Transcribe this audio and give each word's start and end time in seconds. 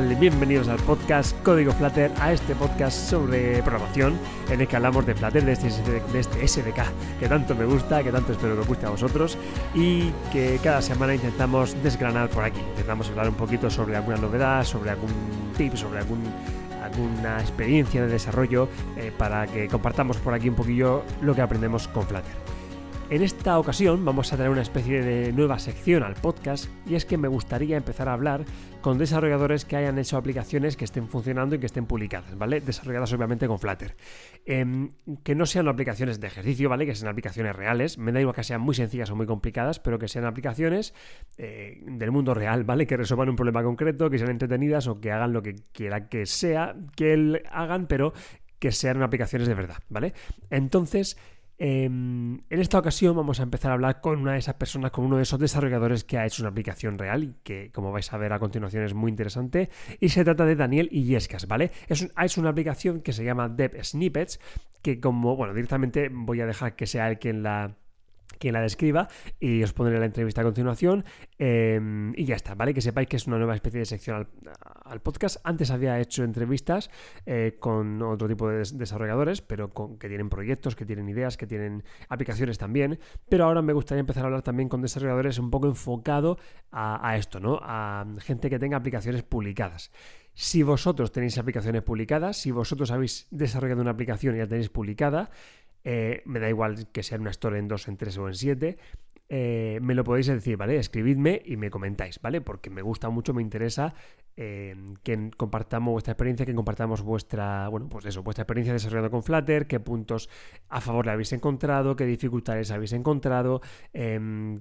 Bienvenidos 0.00 0.68
al 0.68 0.78
podcast 0.78 1.38
Código 1.42 1.72
Flutter, 1.72 2.10
a 2.20 2.32
este 2.32 2.54
podcast 2.54 3.10
sobre 3.10 3.62
programación 3.62 4.18
en 4.50 4.62
el 4.62 4.66
que 4.66 4.76
hablamos 4.76 5.04
de 5.04 5.14
Flutter, 5.14 5.44
de 5.44 5.52
este, 5.52 5.68
de 5.68 6.18
este 6.18 6.48
SDK 6.48 7.18
que 7.20 7.28
tanto 7.28 7.54
me 7.54 7.66
gusta, 7.66 8.02
que 8.02 8.10
tanto 8.10 8.32
espero 8.32 8.54
que 8.54 8.60
os 8.62 8.66
guste 8.66 8.86
a 8.86 8.90
vosotros 8.90 9.36
y 9.74 10.10
que 10.32 10.58
cada 10.62 10.80
semana 10.80 11.14
intentamos 11.14 11.76
desgranar 11.82 12.30
por 12.30 12.44
aquí. 12.44 12.60
Intentamos 12.60 13.10
hablar 13.10 13.28
un 13.28 13.34
poquito 13.34 13.68
sobre 13.68 13.94
alguna 13.94 14.16
novedad, 14.16 14.64
sobre 14.64 14.90
algún 14.90 15.10
tip, 15.56 15.74
sobre 15.74 15.98
alguna 15.98 17.38
experiencia 17.40 18.00
de 18.00 18.08
desarrollo 18.08 18.68
eh, 18.96 19.12
para 19.16 19.46
que 19.46 19.68
compartamos 19.68 20.16
por 20.16 20.32
aquí 20.32 20.48
un 20.48 20.54
poquillo 20.54 21.04
lo 21.20 21.34
que 21.34 21.42
aprendemos 21.42 21.88
con 21.88 22.06
Flutter. 22.06 22.59
En 23.10 23.22
esta 23.22 23.58
ocasión 23.58 24.04
vamos 24.04 24.32
a 24.32 24.36
tener 24.36 24.52
una 24.52 24.62
especie 24.62 25.02
de 25.02 25.32
nueva 25.32 25.58
sección 25.58 26.04
al 26.04 26.14
podcast 26.14 26.66
y 26.86 26.94
es 26.94 27.04
que 27.04 27.18
me 27.18 27.26
gustaría 27.26 27.76
empezar 27.76 28.08
a 28.08 28.12
hablar 28.12 28.44
con 28.82 28.98
desarrolladores 28.98 29.64
que 29.64 29.74
hayan 29.74 29.98
hecho 29.98 30.16
aplicaciones 30.16 30.76
que 30.76 30.84
estén 30.84 31.08
funcionando 31.08 31.56
y 31.56 31.58
que 31.58 31.66
estén 31.66 31.86
publicadas, 31.86 32.38
¿vale? 32.38 32.60
Desarrolladas 32.60 33.12
obviamente 33.12 33.48
con 33.48 33.58
Flutter. 33.58 33.96
Em, 34.46 34.90
que 35.24 35.34
no 35.34 35.44
sean 35.44 35.66
aplicaciones 35.66 36.20
de 36.20 36.28
ejercicio, 36.28 36.68
¿vale? 36.68 36.86
Que 36.86 36.94
sean 36.94 37.10
aplicaciones 37.10 37.56
reales. 37.56 37.98
Me 37.98 38.12
da 38.12 38.20
igual 38.20 38.36
que 38.36 38.44
sean 38.44 38.60
muy 38.60 38.76
sencillas 38.76 39.10
o 39.10 39.16
muy 39.16 39.26
complicadas, 39.26 39.80
pero 39.80 39.98
que 39.98 40.06
sean 40.06 40.24
aplicaciones 40.24 40.94
eh, 41.36 41.82
del 41.84 42.12
mundo 42.12 42.32
real, 42.32 42.62
¿vale? 42.62 42.86
Que 42.86 42.96
resuelvan 42.96 43.28
un 43.28 43.34
problema 43.34 43.64
concreto, 43.64 44.08
que 44.08 44.18
sean 44.18 44.30
entretenidas 44.30 44.86
o 44.86 45.00
que 45.00 45.10
hagan 45.10 45.32
lo 45.32 45.42
que 45.42 45.56
quiera 45.72 46.08
que 46.08 46.26
sea 46.26 46.76
que 46.94 47.42
hagan, 47.50 47.88
pero 47.88 48.12
que 48.60 48.70
sean 48.70 49.02
aplicaciones 49.02 49.48
de 49.48 49.54
verdad, 49.54 49.78
¿vale? 49.88 50.14
Entonces, 50.48 51.16
Em, 51.62 52.40
en 52.48 52.58
esta 52.58 52.78
ocasión 52.78 53.14
vamos 53.14 53.38
a 53.38 53.42
empezar 53.42 53.70
a 53.70 53.74
hablar 53.74 54.00
con 54.00 54.18
una 54.18 54.32
de 54.32 54.38
esas 54.38 54.54
personas, 54.54 54.92
con 54.92 55.04
uno 55.04 55.18
de 55.18 55.24
esos 55.24 55.38
desarrolladores 55.38 56.04
que 56.04 56.16
ha 56.16 56.24
hecho 56.24 56.42
una 56.42 56.48
aplicación 56.48 56.96
real 56.96 57.22
y 57.22 57.34
que, 57.42 57.70
como 57.70 57.92
vais 57.92 58.10
a 58.14 58.16
ver 58.16 58.32
a 58.32 58.38
continuación, 58.38 58.82
es 58.82 58.94
muy 58.94 59.10
interesante. 59.10 59.68
Y 60.00 60.08
se 60.08 60.24
trata 60.24 60.46
de 60.46 60.56
Daniel 60.56 60.88
Illescas, 60.90 61.46
¿vale? 61.46 61.70
Es, 61.86 62.08
es 62.16 62.38
una 62.38 62.48
aplicación 62.48 63.02
que 63.02 63.12
se 63.12 63.24
llama 63.24 63.50
Dev 63.50 63.84
Snippets, 63.84 64.40
que 64.80 65.00
como, 65.00 65.36
bueno, 65.36 65.52
directamente 65.52 66.08
voy 66.10 66.40
a 66.40 66.46
dejar 66.46 66.76
que 66.76 66.86
sea 66.86 67.10
el 67.10 67.18
quien 67.18 67.42
la 67.42 67.76
quien 68.40 68.54
la 68.54 68.62
describa 68.62 69.08
y 69.38 69.62
os 69.62 69.72
pondré 69.72 70.00
la 70.00 70.06
entrevista 70.06 70.40
a 70.40 70.44
continuación 70.44 71.04
em, 71.38 72.12
y 72.16 72.24
ya 72.24 72.34
está, 72.34 72.54
¿vale? 72.54 72.74
Que 72.74 72.80
sepáis 72.80 73.06
que 73.06 73.16
es 73.16 73.26
una 73.26 73.36
nueva 73.36 73.54
especie 73.54 73.78
de 73.78 73.86
sección 73.86 74.26
al, 74.84 75.00
podcast. 75.00 75.36
Antes 75.44 75.70
había 75.70 76.00
hecho 76.00 76.24
entrevistas 76.24 76.90
eh, 77.26 77.56
con 77.60 78.02
otro 78.02 78.26
tipo 78.26 78.48
de 78.48 78.64
desarrolladores, 78.74 79.42
pero 79.42 79.72
con, 79.72 79.98
que 79.98 80.08
tienen 80.08 80.30
proyectos, 80.30 80.74
que 80.74 80.86
tienen 80.86 81.08
ideas, 81.08 81.36
que 81.36 81.46
tienen 81.46 81.84
aplicaciones 82.08 82.58
también, 82.58 82.98
pero 83.28 83.44
ahora 83.44 83.62
me 83.62 83.74
gustaría 83.74 84.00
empezar 84.00 84.24
a 84.24 84.26
hablar 84.26 84.42
también 84.42 84.68
con 84.68 84.80
desarrolladores 84.80 85.38
un 85.38 85.50
poco 85.50 85.68
enfocado 85.68 86.38
a, 86.70 87.06
a 87.08 87.16
esto, 87.16 87.40
¿no? 87.40 87.60
A 87.62 88.06
gente 88.20 88.48
que 88.48 88.58
tenga 88.58 88.78
aplicaciones 88.78 89.22
publicadas. 89.22 89.92
Si 90.32 90.62
vosotros 90.62 91.12
tenéis 91.12 91.36
aplicaciones 91.36 91.82
publicadas, 91.82 92.38
si 92.38 92.50
vosotros 92.50 92.90
habéis 92.90 93.26
desarrollado 93.30 93.82
una 93.82 93.90
aplicación 93.90 94.36
y 94.36 94.38
la 94.38 94.46
tenéis 94.46 94.70
publicada, 94.70 95.30
eh, 95.84 96.22
me 96.24 96.40
da 96.40 96.48
igual 96.48 96.88
que 96.92 97.02
sea 97.02 97.18
una 97.18 97.30
store 97.30 97.58
en 97.58 97.68
2, 97.68 97.88
en 97.88 97.96
3 97.96 98.18
o 98.18 98.28
en 98.28 98.34
7, 98.34 98.78
eh, 99.32 99.78
me 99.80 99.94
lo 99.94 100.02
podéis 100.02 100.26
decir, 100.26 100.56
¿vale? 100.56 100.76
Escribidme 100.76 101.40
y 101.44 101.56
me 101.56 101.70
comentáis, 101.70 102.20
¿vale? 102.20 102.40
Porque 102.40 102.68
me 102.68 102.82
gusta 102.82 103.10
mucho, 103.10 103.32
me 103.32 103.42
interesa 103.42 103.94
eh, 104.42 104.74
que 105.02 105.30
compartamos 105.36 105.92
vuestra 105.92 106.12
experiencia, 106.12 106.46
que 106.46 106.54
compartamos 106.54 107.02
vuestra, 107.02 107.68
bueno, 107.68 107.90
pues 107.90 108.06
eso, 108.06 108.22
vuestra 108.22 108.44
experiencia 108.44 108.72
desarrollando 108.72 109.10
con 109.10 109.22
Flutter, 109.22 109.66
qué 109.66 109.80
puntos 109.80 110.30
a 110.70 110.80
favor 110.80 111.04
le 111.04 111.12
habéis 111.12 111.34
encontrado, 111.34 111.94
qué 111.94 112.06
dificultades 112.06 112.70
habéis 112.70 112.94
encontrado, 112.94 113.60
em, 113.92 114.60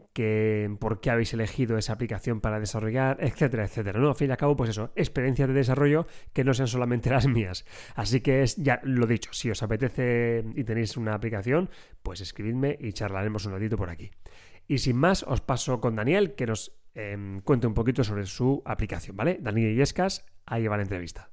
por 0.79 0.99
qué 0.99 1.09
habéis 1.09 1.33
elegido 1.33 1.77
esa 1.77 1.93
aplicación 1.93 2.41
para 2.41 2.59
desarrollar, 2.59 3.19
etcétera, 3.21 3.63
etcétera, 3.63 4.01
¿no? 4.01 4.09
Al 4.09 4.15
fin 4.15 4.27
y 4.27 4.31
al 4.31 4.37
cabo, 4.37 4.57
pues 4.57 4.71
eso, 4.71 4.91
experiencias 4.97 5.47
de 5.47 5.53
desarrollo 5.53 6.07
que 6.33 6.43
no 6.43 6.53
sean 6.53 6.67
solamente 6.67 7.09
las 7.09 7.25
mías. 7.27 7.63
Así 7.95 8.19
que 8.19 8.43
es, 8.43 8.57
ya 8.57 8.81
lo 8.83 9.07
dicho, 9.07 9.31
si 9.31 9.49
os 9.49 9.63
apetece 9.63 10.43
y 10.55 10.65
tenéis 10.65 10.97
una 10.97 11.13
aplicación, 11.13 11.69
pues 12.03 12.19
escribidme 12.19 12.75
y 12.77 12.91
charlaremos 12.91 13.45
un 13.45 13.53
ratito 13.53 13.77
por 13.77 13.89
aquí. 13.89 14.11
Y 14.67 14.79
sin 14.79 14.97
más, 14.97 15.23
os 15.23 15.39
paso 15.39 15.79
con 15.79 15.95
Daniel, 15.95 16.35
que 16.35 16.45
nos 16.45 16.78
em, 16.99 17.41
cuente 17.41 17.67
un 17.67 17.73
poquito 17.73 18.03
sobre 18.03 18.25
su 18.25 18.61
aplicación, 18.65 19.15
¿vale? 19.15 19.37
Daniel 19.39 19.75
Yescas, 19.75 20.25
ahí 20.45 20.67
va 20.67 20.77
la 20.77 20.83
entrevista. 20.83 21.29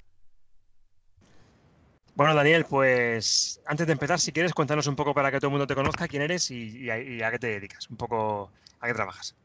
Bueno, 2.17 2.33
Daniel, 2.33 2.65
pues 2.67 3.61
antes 3.67 3.85
de 3.85 3.93
empezar, 3.93 4.19
si 4.19 4.31
quieres, 4.31 4.53
cuéntanos 4.53 4.87
un 4.87 4.95
poco 4.95 5.13
para 5.13 5.31
que 5.31 5.37
todo 5.37 5.49
el 5.49 5.51
mundo 5.51 5.67
te 5.67 5.75
conozca 5.75 6.07
quién 6.07 6.23
eres 6.23 6.49
y, 6.49 6.89
a, 6.89 7.31
qué 7.31 7.37
te 7.39 7.47
dedicas, 7.47 7.87
un 7.91 7.97
poco 7.97 8.51
a 8.79 8.87
qué 8.87 8.93
trabajas. 8.95 9.35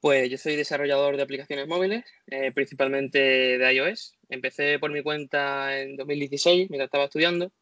Pues 0.00 0.28
yo 0.28 0.36
soy 0.36 0.56
desarrollador 0.56 1.16
de 1.16 1.22
aplicaciones 1.22 1.68
móviles, 1.68 2.04
eh, 2.26 2.50
principalmente 2.52 3.20
de 3.20 3.72
iOS. 3.72 4.16
Empecé 4.28 4.80
por 4.80 4.90
mi 4.90 5.02
cuenta 5.02 5.78
en 5.78 5.96
2016, 5.96 6.70
mientras 6.70 6.88
estaba 6.88 7.04
estudiando, 7.04 7.52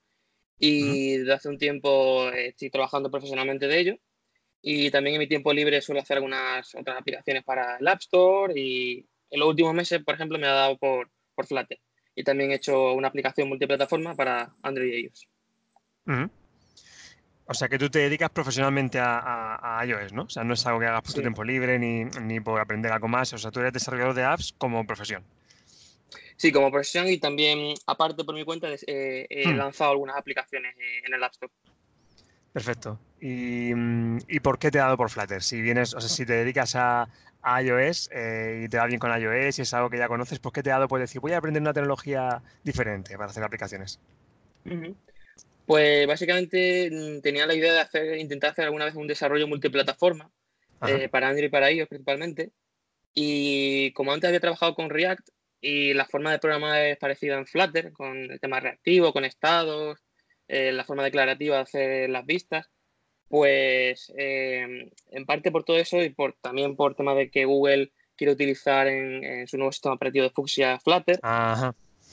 y 0.58 1.18
desde 1.18 1.34
hace 1.34 1.48
un 1.50 1.58
tiempo 1.58 2.30
estoy 2.30 2.70
trabajando 2.70 3.10
profesionalmente 3.10 3.66
de 3.66 3.78
ello. 3.78 3.98
Y 4.62 4.90
también 4.90 5.14
en 5.14 5.20
mi 5.20 5.28
tiempo 5.28 5.52
libre 5.52 5.80
suelo 5.80 6.00
hacer 6.00 6.16
algunas 6.16 6.74
otras 6.74 6.98
aplicaciones 6.98 7.44
para 7.44 7.76
el 7.76 7.86
App 7.86 8.00
Store 8.00 8.52
y 8.58 9.06
en 9.30 9.40
los 9.40 9.48
últimos 9.48 9.74
meses, 9.74 10.02
por 10.04 10.14
ejemplo, 10.14 10.38
me 10.38 10.46
ha 10.46 10.52
dado 10.52 10.78
por, 10.78 11.10
por 11.34 11.46
Flutter. 11.46 11.78
Y 12.14 12.24
también 12.24 12.50
he 12.50 12.56
hecho 12.56 12.94
una 12.94 13.08
aplicación 13.08 13.48
multiplataforma 13.48 14.14
para 14.14 14.52
Android 14.62 14.92
y 14.92 15.00
iOS. 15.02 15.28
O 17.50 17.54
sea 17.54 17.68
que 17.68 17.78
tú 17.78 17.88
te 17.88 18.00
dedicas 18.00 18.30
profesionalmente 18.30 18.98
a, 19.00 19.82
iOS, 19.86 20.12
¿no? 20.12 20.22
O 20.24 20.28
sea, 20.28 20.44
no 20.44 20.54
es 20.54 20.66
algo 20.66 20.80
que 20.80 20.86
hagas 20.86 21.02
por 21.02 21.14
tu 21.14 21.20
tiempo 21.20 21.44
libre 21.44 21.78
ni, 21.78 22.04
ni, 22.04 22.40
por 22.40 22.60
aprender 22.60 22.92
algo 22.92 23.08
más. 23.08 23.32
O 23.32 23.38
sea, 23.38 23.50
tú 23.50 23.60
eres 23.60 23.72
desarrollador 23.72 24.14
de 24.14 24.24
apps 24.24 24.54
como 24.58 24.84
profesión. 24.86 25.24
Sí, 26.36 26.52
como 26.52 26.70
profesión 26.70 27.08
y 27.08 27.18
también, 27.18 27.74
aparte 27.86 28.24
por 28.24 28.34
mi 28.34 28.44
cuenta, 28.44 28.68
he 28.86 29.46
hmm. 29.46 29.56
lanzado 29.56 29.92
algunas 29.92 30.16
aplicaciones 30.16 30.74
en 31.04 31.14
el 31.14 31.22
App 31.22 31.32
Store. 31.32 31.52
Perfecto. 32.52 32.98
Mm, 33.20 34.18
¿Y, 34.28 34.40
por 34.40 34.58
qué 34.58 34.70
te 34.70 34.78
ha 34.78 34.84
dado 34.84 34.96
por 34.96 35.10
Flutter? 35.10 35.42
Si 35.42 35.60
vienes, 35.60 35.94
o 35.94 36.00
sea, 36.00 36.08
si 36.08 36.24
te 36.24 36.34
dedicas 36.34 36.74
a, 36.76 37.08
iOS 37.62 38.10
eh, 38.12 38.62
y 38.64 38.68
te 38.68 38.76
va 38.76 38.86
bien 38.86 38.98
con 38.98 39.10
iOS 39.10 39.58
y 39.58 39.62
es 39.62 39.72
algo 39.72 39.88
que 39.88 39.96
ya 39.96 40.08
conoces, 40.08 40.38
¿por 40.38 40.52
qué 40.52 40.62
te 40.62 40.70
ha 40.70 40.74
dado 40.74 40.88
por 40.88 41.00
decir 41.00 41.20
voy 41.20 41.32
a 41.32 41.38
aprender 41.38 41.62
una 41.62 41.72
tecnología 41.72 42.42
diferente 42.62 43.16
para 43.16 43.30
hacer 43.30 43.42
aplicaciones? 43.42 44.00
Pues 45.64 46.06
básicamente 46.06 46.90
mm, 46.90 47.20
tenía 47.20 47.46
la 47.46 47.54
idea 47.54 47.72
de 47.72 47.80
hacer, 47.80 48.18
intentar 48.18 48.50
hacer 48.50 48.64
alguna 48.64 48.84
vez 48.84 48.94
un 48.96 49.06
desarrollo 49.06 49.46
multiplataforma 49.46 50.30
eh, 50.86 51.08
para 51.08 51.28
Android 51.28 51.46
y 51.46 51.50
para 51.50 51.70
iOS 51.70 51.88
principalmente. 51.88 52.50
Y 53.14 53.92
como 53.92 54.12
antes 54.12 54.28
había 54.28 54.40
trabajado 54.40 54.74
con 54.74 54.90
React 54.90 55.28
y 55.60 55.94
la 55.94 56.06
forma 56.06 56.32
de 56.32 56.38
programar 56.38 56.82
es 56.82 56.98
parecida 56.98 57.36
en 57.36 57.46
Flutter, 57.46 57.92
con 57.92 58.16
el 58.16 58.40
tema 58.40 58.60
reactivo, 58.60 59.12
con 59.12 59.24
estados, 59.24 60.07
eh, 60.48 60.72
la 60.72 60.84
forma 60.84 61.04
declarativa 61.04 61.56
de 61.56 61.62
hacer 61.62 62.10
las 62.10 62.26
vistas, 62.26 62.70
pues 63.28 64.12
em, 64.16 64.90
en 65.10 65.26
parte 65.26 65.52
por 65.52 65.64
todo 65.64 65.76
eso 65.76 66.02
y 66.02 66.10
por, 66.10 66.34
también 66.40 66.74
por 66.74 66.94
tema 66.94 67.14
de 67.14 67.30
que 67.30 67.44
Google 67.44 67.92
quiere 68.16 68.32
utilizar 68.32 68.86
en, 68.88 69.46
su 69.46 69.58
nuevo 69.58 69.72
sistema 69.72 69.94
operativo 69.94 70.24
de 70.24 70.30
Fuchsia 70.30 70.80
Flutter. 70.80 71.20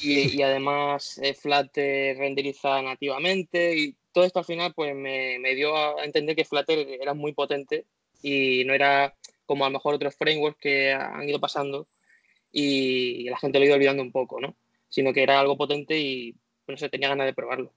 Y, 0.02 0.42
además 0.42 1.18
eh, 1.24 1.34
Flutter 1.34 2.18
renderiza 2.18 2.82
nativamente 2.82 3.78
y 3.78 3.96
todo 4.12 4.26
esto 4.26 4.40
al 4.40 4.46
final 4.46 4.74
pues 4.76 4.94
me, 4.94 5.40
me, 5.40 5.56
dio 5.56 5.74
a 5.98 6.04
entender 6.04 6.36
que 6.36 6.44
Flutter 6.44 6.86
era 7.02 7.14
muy 7.14 7.32
potente 7.32 7.86
y 8.22 8.66
no 8.66 8.74
era 8.74 9.16
como 9.46 9.64
a 9.64 9.70
lo 9.70 9.74
mejor 9.74 9.96
otros 9.96 10.16
frameworks 10.16 10.60
que 10.60 10.92
han 10.92 11.30
ido 11.30 11.40
pasando 11.40 11.88
y 12.52 13.30
la 13.30 13.38
gente 13.38 13.60
lo 13.60 13.64
ha 13.64 13.68
ido 13.68 13.76
olvidando 13.76 14.04
un 14.04 14.12
poco, 14.12 14.42
¿no? 14.42 14.56
Sino 14.90 15.14
que 15.14 15.24
era 15.24 15.40
algo 15.40 15.58
potente 15.58 15.98
y 16.00 16.36
no 16.68 16.78
sé, 16.78 16.90
tenía 16.90 17.10
ganas 17.10 17.28
de 17.28 17.34
probarlo. 17.34 17.74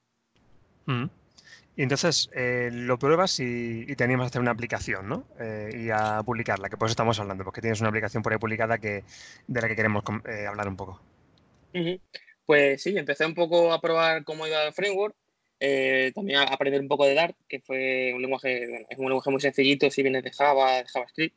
Y 1.77 1.83
entonces 1.83 2.29
eh, 2.35 2.71
lo 2.73 2.99
pruebas 2.99 3.39
y, 3.39 3.85
y, 3.87 3.95
te 3.95 4.03
animas 4.03 4.25
a 4.25 4.27
hacer 4.29 4.41
una 4.41 4.51
aplicación, 4.51 5.09
¿no? 5.09 5.25
Eh, 5.39 5.85
y 5.85 5.91
a 5.91 6.23
publicarla, 6.25 6.69
que 6.69 6.77
por 6.77 6.87
eso 6.87 6.93
estamos 6.93 7.21
hablando, 7.21 7.45
porque 7.45 7.61
tienes 7.61 7.81
una 7.81 7.91
aplicación 7.91 8.23
por 8.23 8.33
ahí 8.33 8.39
publicada 8.39 8.79
que, 8.79 9.05
de 9.47 9.61
la 9.61 9.69
que 9.69 9.77
queremos 9.77 10.03
eh, 10.29 10.47
hablar 10.47 10.67
un 10.67 10.77
poco. 10.77 11.01
Pues 12.45 12.83
sí, 12.83 12.97
empecé 12.97 13.27
un 13.27 13.35
poco 13.35 13.73
a 13.73 13.81
probar 13.81 14.25
cómo 14.25 14.47
iba 14.47 14.65
el 14.65 14.73
framework, 14.73 15.15
también 16.15 16.41
a 16.41 16.45
aprender 16.45 16.81
un 16.81 16.89
poco 16.89 17.07
de 17.07 17.15
Dart, 17.15 17.37
que 17.49 17.61
fue 17.61 18.13
un 18.13 18.23
lenguaje, 18.23 18.87
es 18.89 18.99
un 18.99 19.07
lenguaje 19.07 19.31
muy 19.31 19.41
sencillito 19.41 19.89
si 19.91 20.03
vienes 20.03 20.25
de 20.25 20.33
Java, 20.33 20.79
de 20.79 20.89
JavaScript. 20.89 21.37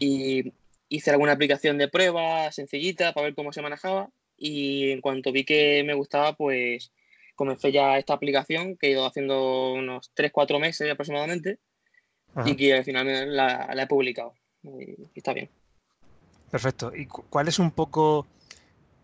Y 0.00 0.52
hice 0.88 1.10
alguna 1.12 1.32
aplicación 1.32 1.78
de 1.78 1.88
prueba 1.88 2.50
sencillita 2.50 3.12
para 3.12 3.26
ver 3.26 3.34
cómo 3.34 3.52
se 3.52 3.62
manejaba 3.62 4.10
y 4.36 4.90
en 4.90 5.00
cuanto 5.00 5.30
vi 5.30 5.44
que 5.44 5.84
me 5.84 5.94
gustaba, 5.94 6.34
pues 6.34 6.90
comencé 7.40 7.72
ya 7.72 7.96
esta 7.96 8.12
aplicación 8.12 8.76
que 8.76 8.88
he 8.88 8.90
ido 8.90 9.06
haciendo 9.06 9.72
unos 9.72 10.12
3-4 10.14 10.60
meses 10.60 10.92
aproximadamente 10.92 11.58
y 12.44 12.54
que 12.54 12.74
al 12.74 12.84
final 12.84 13.34
la, 13.34 13.72
he 13.72 13.86
publicado. 13.86 14.34
Y, 14.62 15.08
está 15.14 15.32
bien. 15.32 15.48
Perfecto. 16.50 16.92
¿Y 16.94 17.06
cuál 17.06 17.48
es 17.48 17.58
un 17.58 17.70
poco 17.70 18.26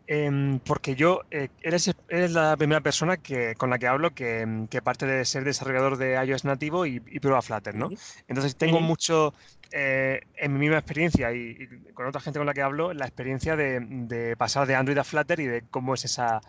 Em, 0.09 0.61
porque 0.61 0.95
yo, 0.95 1.23
eh, 1.33 1.49
eres, 1.63 1.93
eres, 2.09 2.31
la 2.31 2.57
primera 2.57 2.81
persona 2.81 3.17
que, 3.17 3.57
con 3.57 3.71
la 3.71 3.79
que 3.79 3.89
hablo 3.89 4.15
que, 4.15 4.67
que 4.71 4.81
parte 4.81 5.05
de 5.05 5.25
ser 5.25 5.43
desarrollador 5.43 5.97
de 5.97 6.15
iOS 6.25 6.45
nativo 6.45 6.87
y, 6.87 7.03
y 7.09 7.19
prueba 7.19 7.43
Flutter, 7.43 7.75
¿no? 7.75 7.89
Entonces 8.29 8.55
tengo 8.55 8.81
mucho, 8.81 9.35
eh, 9.73 10.21
en 10.37 10.53
mi 10.53 10.61
misma 10.61 10.79
experiencia 10.79 11.33
y, 11.33 11.57
y, 11.59 11.93
con 11.93 12.07
otra 12.07 12.21
gente 12.21 12.39
con 12.39 12.47
la 12.47 12.55
que 12.55 12.63
hablo, 12.63 12.95
la 12.95 13.07
experiencia 13.07 13.57
de, 13.57 13.81
de, 13.81 14.37
pasar 14.37 14.69
de 14.69 14.77
Android 14.77 14.99
a 14.99 15.03
Flutter 15.03 15.41
y 15.41 15.47
de 15.47 15.63
cómo 15.71 15.95
es 15.95 16.05
esa, 16.05 16.41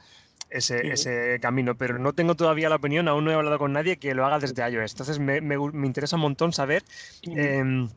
ese, 0.50 0.88
ese, 0.92 1.40
camino, 1.42 1.76
pero 1.76 2.00
no 2.00 2.14
tengo 2.14 2.36
todavía 2.36 2.70
la 2.70 2.76
opinión, 2.76 3.08
aún 3.08 3.26
no 3.26 3.32
he 3.32 3.36
hablado 3.36 3.60
con 3.60 3.74
nadie 3.74 3.98
que 3.98 4.14
lo 4.14 4.26
haga 4.26 4.40
desde 4.40 4.70
iOS. 4.70 4.92
Entonces 4.92 5.20
me, 5.20 5.42
me, 5.42 5.58
me 5.58 5.88
interesa 5.88 6.16
un 6.16 6.24
montón 6.24 6.54
saber... 6.54 6.84
Eh, 7.36 7.88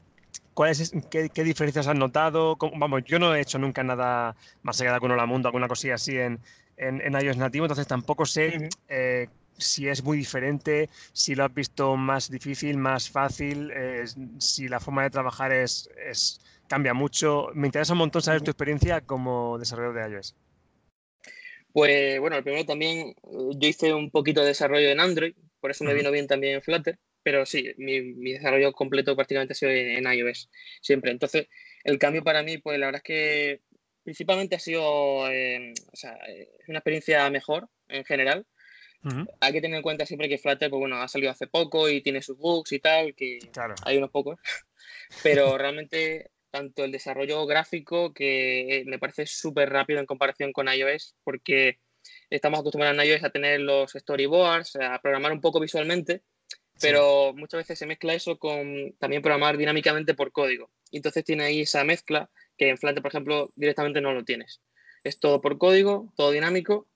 ¿Cuáles, 0.54 0.92
qué, 1.10 1.30
qué, 1.30 1.44
diferencias 1.44 1.86
has 1.86 1.96
notado? 1.96 2.56
¿Cómo, 2.56 2.72
vamos, 2.76 3.04
yo 3.04 3.18
no 3.18 3.34
he 3.34 3.40
hecho 3.40 3.58
nunca 3.58 3.82
nada 3.82 4.36
más 4.62 4.80
allá 4.80 4.94
de 4.94 5.00
con 5.00 5.16
la 5.16 5.24
mundo, 5.24 5.48
alguna 5.48 5.68
cosilla 5.68 5.94
así 5.94 6.18
en, 6.18 6.40
en, 6.76 7.00
en, 7.00 7.14
iOS 7.14 7.36
nativo, 7.36 7.64
entonces 7.64 7.86
tampoco 7.86 8.26
sé 8.26 8.68
eh, 8.88 9.28
si 9.56 9.88
es 9.88 10.02
muy 10.02 10.18
diferente, 10.18 10.90
si 11.12 11.34
lo 11.34 11.44
has 11.44 11.54
visto 11.54 11.96
más 11.96 12.30
difícil, 12.30 12.76
más 12.78 13.08
fácil, 13.10 13.70
eh, 13.74 14.04
si 14.38 14.68
la 14.68 14.80
forma 14.80 15.02
de 15.02 15.10
trabajar 15.10 15.52
es, 15.52 15.88
es, 16.06 16.40
cambia 16.66 16.94
mucho. 16.94 17.48
Me 17.54 17.68
interesa 17.68 17.92
un 17.92 18.00
montón 18.00 18.22
saber 18.22 18.42
tu 18.42 18.50
experiencia 18.50 19.00
como 19.00 19.58
desarrollador 19.58 20.10
de 20.10 20.16
iOS. 20.16 20.34
Pues 21.72 22.18
bueno, 22.20 22.42
primero 22.42 22.64
también 22.64 23.14
yo 23.22 23.68
hice 23.68 23.94
un 23.94 24.10
poquito 24.10 24.40
de 24.40 24.48
desarrollo 24.48 24.88
en 24.88 25.00
Android, 25.00 25.34
por 25.60 25.70
eso 25.70 25.84
me 25.84 25.94
vino 25.94 26.10
bien 26.10 26.26
también 26.26 26.54
en 26.54 26.62
Flutter 26.62 26.98
pero 27.22 27.46
sí, 27.46 27.72
mi, 27.76 28.00
mi, 28.00 28.32
desarrollo 28.32 28.72
completo 28.72 29.14
prácticamente 29.14 29.52
ha 29.52 29.56
sido 29.56 29.72
en, 29.72 30.06
en, 30.06 30.12
iOS, 30.12 30.50
siempre. 30.80 31.10
Entonces, 31.10 31.48
el 31.84 31.98
cambio 31.98 32.22
para 32.22 32.42
mí, 32.42 32.58
pues 32.58 32.78
la 32.78 32.86
verdad 32.86 33.02
es 33.04 33.06
que 33.06 33.60
principalmente 34.02 34.56
ha 34.56 34.58
sido, 34.58 35.30
eh, 35.30 35.72
o 35.92 35.96
sea, 35.96 36.14
es 36.26 36.68
una 36.68 36.78
experiencia 36.78 37.28
mejor 37.30 37.68
en 37.88 38.04
general. 38.04 38.46
Uh 39.02 39.08
-huh. 39.08 39.30
Hay 39.40 39.52
que 39.52 39.60
tener 39.60 39.76
en 39.76 39.82
cuenta 39.82 40.06
siempre 40.06 40.28
que 40.28 40.38
Flutter, 40.38 40.70
pues 40.70 40.80
bueno, 40.80 40.96
ha 40.96 41.08
salido 41.08 41.30
hace 41.30 41.46
poco 41.46 41.88
y 41.88 42.02
tiene 42.02 42.22
sus 42.22 42.36
bugs 42.36 42.72
y 42.72 42.80
tal, 42.80 43.14
que 43.14 43.38
claro. 43.52 43.74
hay 43.84 43.96
unos 43.96 44.10
pocos, 44.10 44.38
pero 45.22 45.56
realmente 45.56 46.30
tanto 46.50 46.84
el 46.84 46.92
desarrollo 46.92 47.46
gráfico, 47.46 48.12
que 48.12 48.84
me 48.86 48.98
parece 48.98 49.26
súper 49.26 49.70
rápido 49.70 50.00
en 50.00 50.06
comparación 50.06 50.52
con 50.52 50.68
iOS, 50.68 51.14
porque 51.24 51.78
estamos 52.28 52.60
acostumbrados 52.60 52.98
en 52.98 53.10
iOS 53.10 53.24
a 53.24 53.30
tener 53.30 53.60
los 53.60 53.92
storyboards, 53.92 54.76
a 54.76 55.00
programar 55.00 55.32
un 55.32 55.40
poco 55.40 55.60
visualmente, 55.60 56.22
pero 56.80 57.32
sí. 57.32 57.40
muchas 57.40 57.58
veces 57.58 57.78
se 57.78 57.86
mezcla 57.86 58.14
eso 58.14 58.38
con 58.38 58.94
también 58.98 59.22
programar 59.22 59.56
dinámicamente 59.56 60.14
por 60.14 60.32
código. 60.32 60.70
Y 60.90 60.96
entonces 60.96 61.24
tiene 61.24 61.44
ahí 61.44 61.60
esa 61.60 61.84
mezcla 61.84 62.30
que 62.56 62.68
en 62.68 62.78
Flutter, 62.78 63.02
por 63.02 63.10
ejemplo, 63.10 63.52
directamente 63.54 64.00
no 64.00 64.12
lo 64.12 64.24
tienes. 64.24 64.60
Es 65.04 65.18
todo 65.18 65.40
por 65.40 65.58
código, 65.58 66.12
todo 66.16 66.30
dinámico 66.30 66.86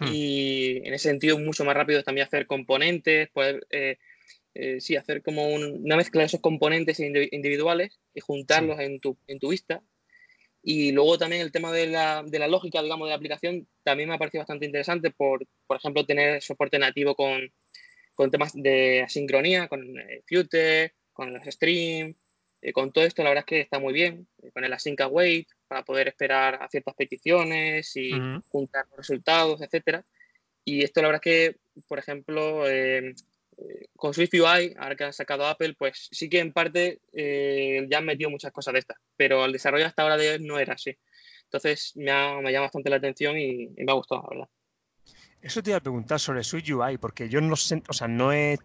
hmm. 0.00 0.06
y 0.12 0.76
en 0.84 0.94
ese 0.94 1.08
sentido 1.08 1.38
mucho 1.38 1.64
más 1.64 1.76
rápido 1.76 2.02
también 2.02 2.26
hacer 2.26 2.46
componentes, 2.46 3.28
poder, 3.30 3.66
eh, 3.70 3.98
eh, 4.54 4.80
sí, 4.80 4.96
hacer 4.96 5.22
como 5.22 5.48
un, 5.48 5.84
una 5.84 5.96
mezcla 5.96 6.20
de 6.20 6.26
esos 6.26 6.40
componentes 6.40 7.00
individuales 7.00 8.00
y 8.14 8.20
juntarlos 8.20 8.78
sí. 8.78 8.84
en, 8.84 9.00
tu, 9.00 9.16
en 9.26 9.38
tu 9.38 9.50
vista. 9.50 9.82
Y 10.62 10.92
luego 10.92 11.18
también 11.18 11.42
el 11.42 11.50
tema 11.50 11.72
de 11.72 11.88
la, 11.88 12.22
de 12.24 12.38
la 12.38 12.46
lógica, 12.46 12.82
digamos, 12.82 13.06
de 13.06 13.10
la 13.10 13.16
aplicación 13.16 13.66
también 13.82 14.08
me 14.08 14.14
ha 14.14 14.18
parecido 14.18 14.42
bastante 14.42 14.66
interesante 14.66 15.10
por, 15.10 15.44
por 15.66 15.76
ejemplo, 15.76 16.06
tener 16.06 16.40
soporte 16.40 16.78
nativo 16.78 17.16
con, 17.16 17.52
con 18.14 18.30
temas 18.30 18.52
de 18.54 19.02
asincronía, 19.02 19.66
con 19.66 19.82
eh, 19.98 20.22
Flutter, 20.26 20.94
con 21.12 21.32
los 21.32 21.44
streams, 21.44 22.16
eh, 22.62 22.72
con 22.72 22.92
todo 22.92 23.04
esto 23.04 23.24
la 23.24 23.30
verdad 23.30 23.42
es 23.42 23.46
que 23.46 23.60
está 23.60 23.80
muy 23.80 23.92
bien, 23.92 24.28
eh, 24.40 24.52
con 24.52 24.64
el 24.64 24.72
async 24.72 25.00
await 25.00 25.48
para 25.66 25.82
poder 25.82 26.06
esperar 26.08 26.62
a 26.62 26.68
ciertas 26.68 26.94
peticiones 26.94 27.96
y 27.96 28.14
uh 28.14 28.16
-huh. 28.16 28.42
juntar 28.48 28.86
los 28.90 28.98
resultados, 28.98 29.60
etcétera. 29.62 30.06
Y 30.64 30.84
esto 30.84 31.02
la 31.02 31.08
verdad 31.08 31.22
es 31.24 31.32
que, 31.32 31.56
por 31.88 31.98
ejemplo, 31.98 32.70
eh, 32.70 33.14
con 33.96 34.14
Swift 34.14 34.34
UI, 34.34 34.74
ahora 34.78 34.96
que 34.96 35.04
ha 35.04 35.12
sacado 35.12 35.46
Apple, 35.46 35.74
pues 35.78 36.08
sí 36.10 36.28
que 36.28 36.40
en 36.40 36.52
parte 36.52 37.00
eh, 37.12 37.86
ya 37.90 37.98
han 37.98 38.04
metido 38.04 38.30
muchas 38.30 38.52
cosas 38.52 38.74
de 38.74 38.80
estas, 38.80 38.98
pero 39.16 39.44
el 39.44 39.52
desarrollo 39.52 39.86
hasta 39.86 40.02
ahora 40.02 40.16
de 40.16 40.38
no 40.38 40.58
era 40.58 40.74
así. 40.74 40.96
Entonces 41.44 41.92
me, 41.96 42.10
ha, 42.10 42.40
me 42.40 42.50
llama 42.50 42.66
bastante 42.66 42.90
la 42.90 42.96
atención 42.96 43.38
y, 43.38 43.70
y 43.76 43.84
me 43.84 43.92
ha 43.92 43.94
gustado, 43.94 44.22
la 44.22 44.28
verdad. 44.30 44.48
Eso 45.42 45.62
te 45.62 45.70
iba 45.70 45.78
a 45.78 45.82
preguntar 45.82 46.20
sobre 46.20 46.44
Swift 46.44 46.70
UI, 46.70 46.98
porque 46.98 47.28
yo 47.28 47.40
no 47.40 47.56
sé, 47.56 47.82
o 47.88 47.92
sea, 47.92 48.08
no 48.08 48.32
he 48.32 48.58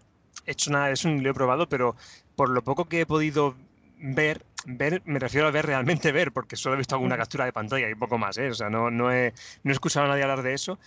hecho 0.45 0.71
nada 0.71 0.87
de 0.87 0.93
eso 0.93 1.09
ni 1.09 1.21
lo 1.21 1.31
he 1.31 1.33
probado, 1.33 1.67
pero 1.67 1.95
por 2.35 2.49
lo 2.49 2.63
poco 2.63 2.85
que 2.85 3.01
he 3.01 3.05
podido 3.05 3.55
ver, 3.99 4.43
ver, 4.65 5.01
me 5.05 5.19
refiero 5.19 5.47
a 5.47 5.51
ver 5.51 5.65
realmente 5.65 6.11
ver, 6.11 6.31
porque 6.31 6.55
solo 6.55 6.75
he 6.75 6.77
visto 6.77 6.95
alguna 6.95 7.17
captura 7.17 7.45
de 7.45 7.53
pantalla 7.53 7.89
y 7.89 7.95
poco 7.95 8.17
más, 8.17 8.37
¿eh? 8.37 8.49
O 8.49 8.53
sea, 8.53 8.69
no, 8.69 8.91
no, 8.91 9.11
he, 9.11 9.33
no 9.63 9.71
he 9.71 9.73
escuchado 9.73 10.05
a 10.05 10.09
nadie 10.09 10.23
hablar 10.23 10.43
de 10.43 10.53
eso, 10.53 10.79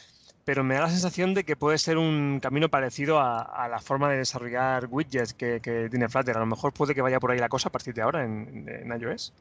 pero 0.44 0.64
me 0.64 0.75
da 0.75 0.82
la 0.82 0.90
sensación 0.90 1.34
de 1.34 1.44
que 1.44 1.56
puede 1.56 1.78
ser 1.78 1.98
un 1.98 2.40
camino 2.40 2.69
parecido 2.69 3.19
a, 3.19 3.42
a 3.42 3.69
la 3.69 3.81
forma 3.81 4.10
de 4.10 4.19
desarrollar 4.19 4.87
widgets 4.90 5.34
que, 5.34 5.60
que, 5.60 5.88
tiene 5.90 6.08
Flutter. 6.08 6.37
A 6.37 6.40
lo 6.40 6.46
mejor 6.46 6.72
puede 6.72 6.94
que 6.94 7.02
vaya 7.02 7.20
por 7.20 7.31
ahí 7.31 7.38
la 7.38 7.48
cosa 7.48 7.69
a 7.69 7.72
partir 7.72 7.94
de 7.94 8.02
ahora 8.02 8.25
en, 8.25 8.69
en 8.69 9.00
iOS. 9.00 9.32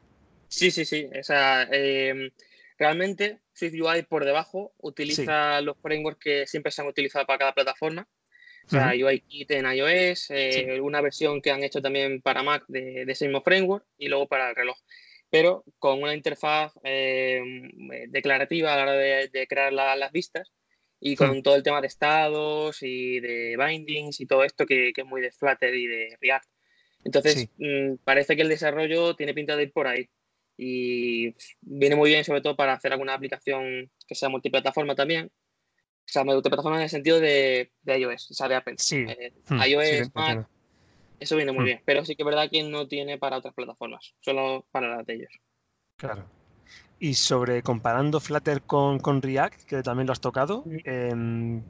Sí, 0.48 0.72
sí, 0.72 0.86
sí. 0.86 1.10
O 1.20 1.24
sea, 1.24 1.68
eh, 1.72 2.32
Realmente, 2.80 3.40
SwiftUI 3.54 4.04
por 4.04 4.24
debajo 4.24 4.74
utiliza 4.78 5.60
sí. 5.60 5.66
los 5.66 5.78
frameworks 5.82 6.20
que 6.24 6.48
siempre 6.48 6.72
se 6.72 6.82
han 6.82 6.88
utilizado 6.88 7.26
para 7.26 7.40
cada 7.40 7.54
plataforma. 7.54 8.08
O 8.66 8.70
sea, 8.70 8.88
uh 8.88 8.92
-huh. 8.92 9.06
UIKit 9.06 9.52
en 9.52 9.66
iOS, 9.66 10.28
eh, 10.30 10.52
sí. 10.52 10.80
una 10.80 11.02
versión 11.02 11.42
que 11.42 11.52
han 11.52 11.64
hecho 11.64 11.82
también 11.82 12.22
para 12.22 12.42
Mac 12.42 12.64
de, 12.68 13.04
de, 13.06 13.12
ese 13.12 13.26
mismo 13.26 13.42
framework 13.42 13.86
y 13.98 14.08
luego 14.08 14.28
para 14.28 14.50
el 14.50 14.56
reloj. 14.56 14.78
Pero 15.30 15.64
con 15.78 16.02
una 16.02 16.14
interfaz 16.14 16.72
eh, 16.84 17.42
declarativa 18.08 18.74
a 18.74 18.78
la 18.78 18.84
hora 18.84 18.94
de, 18.94 19.28
de 19.28 19.48
crear 19.48 19.74
la, 19.74 19.96
las 19.98 20.12
vistas 20.12 20.50
y 21.00 21.16
con 21.16 21.30
uh 21.30 21.34
-huh. 21.34 21.44
todo 21.44 21.56
el 21.56 21.64
tema 21.64 21.82
de 21.82 21.88
estados 21.88 22.82
y 22.82 23.20
de 23.20 23.56
bindings 23.58 24.20
y 24.20 24.26
todo 24.26 24.44
esto 24.44 24.66
que, 24.66 24.92
que 24.94 25.02
es 25.02 25.08
muy 25.08 25.22
de 25.22 25.32
Flutter 25.32 25.74
y 25.74 25.88
de 25.88 26.18
React. 26.22 26.50
Entonces, 27.04 27.34
sí. 27.36 27.50
mmm, 27.58 27.96
parece 28.04 28.36
que 28.36 28.42
el 28.42 28.50
desarrollo 28.50 29.16
tiene 29.16 29.34
pinta 29.34 29.56
de 29.56 29.64
ir 29.64 29.72
por 29.72 29.88
ahí 29.88 30.10
y 30.58 31.34
viene 31.62 31.96
muy 31.96 32.10
bien 32.10 32.26
sobre 32.26 32.42
todo 32.42 32.58
para 32.58 32.74
hacer 32.74 32.92
alguna 32.92 33.14
aplicación 33.14 33.90
que 34.06 34.16
sea 34.16 34.28
multiplataforma 34.28 34.94
también. 34.94 35.28
O 35.28 36.12
sea, 36.12 36.24
multiplataforma 36.24 36.78
en 36.78 36.84
el 36.84 36.90
sentido 36.90 37.20
de, 37.20 37.72
de 37.84 38.00
iOS, 38.00 38.32
o 38.32 38.34
sea, 38.34 38.48
de 38.48 38.56
Apple. 38.56 38.76
Sí. 38.78 39.06
Eh, 39.08 39.32
hmm, 39.48 39.62
iOS, 39.62 39.88
sí, 39.88 40.12
Mac, 40.14 40.50
eso 41.20 41.36
viene 41.36 41.52
muy 41.52 41.62
hmm. 41.62 41.66
bien. 41.66 41.82
Pero 41.86 42.04
sí 42.04 42.16
que 42.16 42.24
es 42.24 42.26
verdad 42.26 42.50
que 42.52 42.64
no 42.64 42.88
tiene 42.88 43.18
para 43.18 43.38
otras 43.38 43.54
plataformas, 43.54 44.16
solo 44.20 44.66
para 44.72 44.98
las 44.98 45.06
de 45.06 45.14
ellos. 45.14 45.32
Claro. 45.96 46.30
Y 47.00 47.14
sobre 47.14 47.64
comparando 47.64 48.20
Flutter 48.20 48.62
con, 48.62 49.00
con 49.00 49.22
React, 49.22 49.64
que 49.64 49.84
también 49.84 50.08
lo 50.08 50.14
has 50.14 50.20
tocado, 50.22 50.64
eh, 50.84 51.62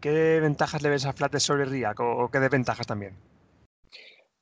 ¿qué 0.00 0.40
ventajas 0.40 0.82
le 0.82 0.90
ves 0.90 1.06
a 1.06 1.12
Flutter 1.12 1.40
sobre 1.40 1.64
React 1.64 2.00
o, 2.00 2.10
o 2.24 2.30
qué 2.30 2.38
desventajas 2.38 2.86
también? 2.86 3.14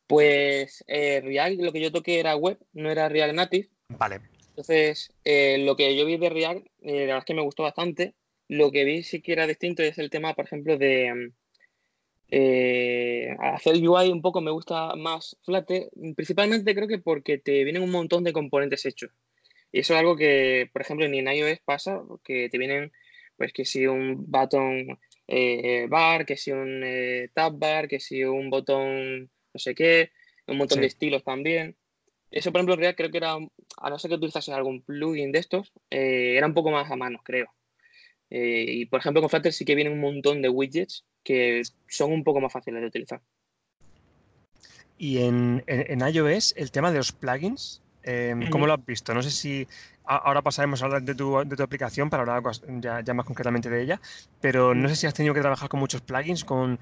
Pues 0.07 0.85
eh, 0.87 1.21
React, 1.23 1.61
lo 1.61 1.73
que 1.73 1.81
yo 1.81 1.93
toqué 1.93 2.21
era 2.21 2.37
web, 2.37 2.59
no 2.73 2.91
era 2.91 3.09
React 3.09 3.35
Native. 3.35 3.69
Vale. 3.89 4.21
Entonces, 4.51 5.13
eh, 5.25 5.59
lo 5.59 5.77
que 5.77 5.97
yo 5.97 6.07
vi 6.07 6.17
de 6.17 6.31
React, 6.31 6.67
eh, 6.83 6.93
la 6.93 7.01
verdad 7.01 7.19
es 7.19 7.25
que 7.25 7.35
me 7.35 7.43
gustó 7.43 7.63
bastante. 7.63 8.15
Lo 8.49 8.71
que 8.71 8.85
vi 8.85 9.03
sí 9.03 9.21
que 9.21 9.33
era 9.33 9.47
distinto 9.47 9.83
es 9.83 9.99
el 9.99 10.11
tema, 10.11 10.35
por 10.35 10.47
ejemplo, 10.47 10.79
de 10.79 11.33
eh, 12.29 13.37
hacer 13.39 13.75
el 13.75 13.87
UI 13.87 14.11
un 14.11 14.23
poco 14.23 14.41
me 14.41 14.51
gusta 14.51 14.97
más 14.97 15.37
Flutter, 15.43 15.91
principalmente 16.17 16.75
creo 16.75 16.89
que 16.89 16.99
porque 16.99 17.39
te 17.39 17.63
vienen 17.65 17.83
un 17.83 17.91
montón 17.91 18.25
de 18.25 18.33
componentes 18.33 18.85
hechos. 18.87 19.11
Y 19.77 19.81
eso 19.81 19.93
es 19.93 20.01
algo 20.01 20.17
que, 20.17 20.71
por 20.73 20.81
ejemplo, 20.81 21.07
ni 21.07 21.19
en 21.19 21.29
iOS 21.29 21.59
pasa, 21.63 22.01
que 22.25 22.49
te 22.49 22.57
vienen, 22.57 22.93
pues 23.37 23.53
que 23.53 23.67
si 23.67 23.87
un 23.87 24.25
button 24.27 24.99
eh, 25.29 25.87
bar, 25.87 26.25
que 26.25 26.39
si 26.39 26.51
un 26.51 26.81
eh, 26.83 27.29
tab 27.35 27.59
bar, 27.59 27.87
que 27.87 28.01
si 28.01 28.25
un 28.25 28.49
botón 28.49 29.25
no 29.25 29.59
sé 29.59 29.75
qué, 29.75 30.13
un 30.47 30.57
montón 30.57 30.77
sí. 30.77 30.81
de 30.81 30.87
estilos 30.87 31.25
también. 31.25 31.77
Eso, 32.31 32.53
por 32.53 32.61
ejemplo, 32.61 32.77
React 32.77 32.97
creo 32.97 33.11
que 33.11 33.19
era, 33.19 33.35
a 33.35 33.91
no 33.91 33.99
ser 33.99 34.09
que 34.09 34.15
utilizases 34.15 34.55
algún 34.55 34.81
plugin 34.81 35.31
de 35.31 35.41
estos, 35.41 35.71
eh, 35.91 36.37
era 36.39 36.47
un 36.47 36.55
poco 36.55 36.71
más 36.71 36.91
a 36.91 36.97
mano, 36.97 37.21
creo. 37.23 37.53
Y, 38.31 38.87
por 38.87 39.01
ejemplo, 39.01 39.21
con 39.21 39.29
Flutter 39.29 39.53
sí 39.53 39.67
que 39.67 39.75
vienen 39.75 39.93
un 39.93 40.01
montón 40.01 40.41
de 40.41 40.49
widgets 40.49 41.05
que 41.23 41.61
son 41.87 42.13
un 42.13 42.25
poco 42.25 42.41
más 42.41 42.51
fáciles 42.51 42.81
de 42.81 42.87
utilizar. 42.87 43.21
Y 44.97 45.19
en, 45.19 45.63
en, 45.67 46.01
en 46.03 46.15
iOS, 46.15 46.55
el 46.57 46.71
tema 46.71 46.91
de 46.91 46.97
los 46.97 47.13
plugins, 47.13 47.83
eh, 48.07 48.35
¿cómo 48.51 48.67
lo 48.67 48.73
has 48.73 48.87
visto? 48.87 49.13
No 49.13 49.23
sé 49.23 49.31
si 49.31 49.69
ahora 50.05 50.41
pasaremos 50.41 50.81
a 50.81 50.87
hablar 50.87 51.03
de 51.03 51.15
tu, 51.15 51.45
de 51.45 51.57
tu 51.57 51.63
aplicación 51.63 52.09
para 52.09 52.23
hablar 52.23 52.43
ya, 52.81 53.01
ya, 53.01 53.13
más 53.13 53.27
concretamente 53.27 53.69
de 53.69 53.83
ella, 53.83 54.01
pero 54.41 54.75
no 54.75 54.89
sé 54.89 54.97
si 54.97 55.07
has 55.07 55.15
tenido 55.15 55.35
que 55.35 55.41
trabajar 55.41 55.69
con 55.69 55.81
muchos 55.81 56.01
plugins, 56.01 56.45
con 56.45 56.79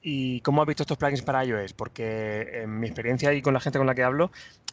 ¿Y 0.00 0.40
cómo 0.42 0.62
has 0.62 0.68
visto 0.68 0.84
estos 0.84 0.96
plugins 0.96 1.22
para 1.22 1.44
iOS? 1.44 1.72
Porque 1.72 2.62
en 2.62 2.78
mi 2.78 2.86
experiencia 2.86 3.32
y 3.34 3.42
con 3.42 3.52
la 3.52 3.60
gente 3.60 3.78
con 3.78 3.86
la 3.86 3.94
que 3.94 4.04
hablo, 4.04 4.30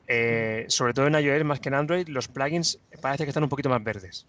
eh, 0.08 0.66
sobre 0.68 0.94
todo 0.94 1.08
en 1.08 1.16
iOS 1.16 1.44
más 1.44 1.60
que 1.60 1.70
en 1.70 1.76
Android, 1.76 2.08
los 2.08 2.28
plugins 2.28 2.80
parece 3.02 3.24
que 3.24 3.30
están 3.30 3.44
un 3.44 3.50
poquito 3.50 3.70
más 3.70 3.84
verdes. 3.84 4.28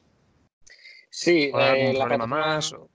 Sí, 1.10 1.50
eh, 1.54 1.92
la 1.92 2.06
problema 2.06 2.26
más. 2.26 2.72
O... 2.72 2.88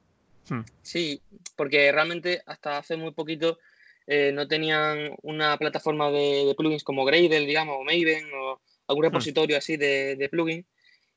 Hmm. 0.50 0.64
Sí, 0.82 1.22
porque 1.56 1.92
realmente 1.92 2.42
hasta 2.46 2.80
hace 2.80 2.98
muy 2.98 3.12
poquito 3.12 3.60
eh, 4.08 4.32
no 4.34 4.48
tenían 4.48 5.16
una 5.22 5.58
plataforma 5.58 6.10
de, 6.10 6.46
de, 6.46 6.56
plugins 6.56 6.84
como 6.84 7.06
Gradle, 7.06 7.46
digamos, 7.46 7.78
o 7.80 7.84
Maven, 7.84 8.26
o 8.34 8.60
algún 8.92 9.06
hmm. 9.06 9.10
repositorio 9.10 9.58
así 9.58 9.78
de, 9.78 10.16
de 10.16 10.30
plugins. 10.30 10.66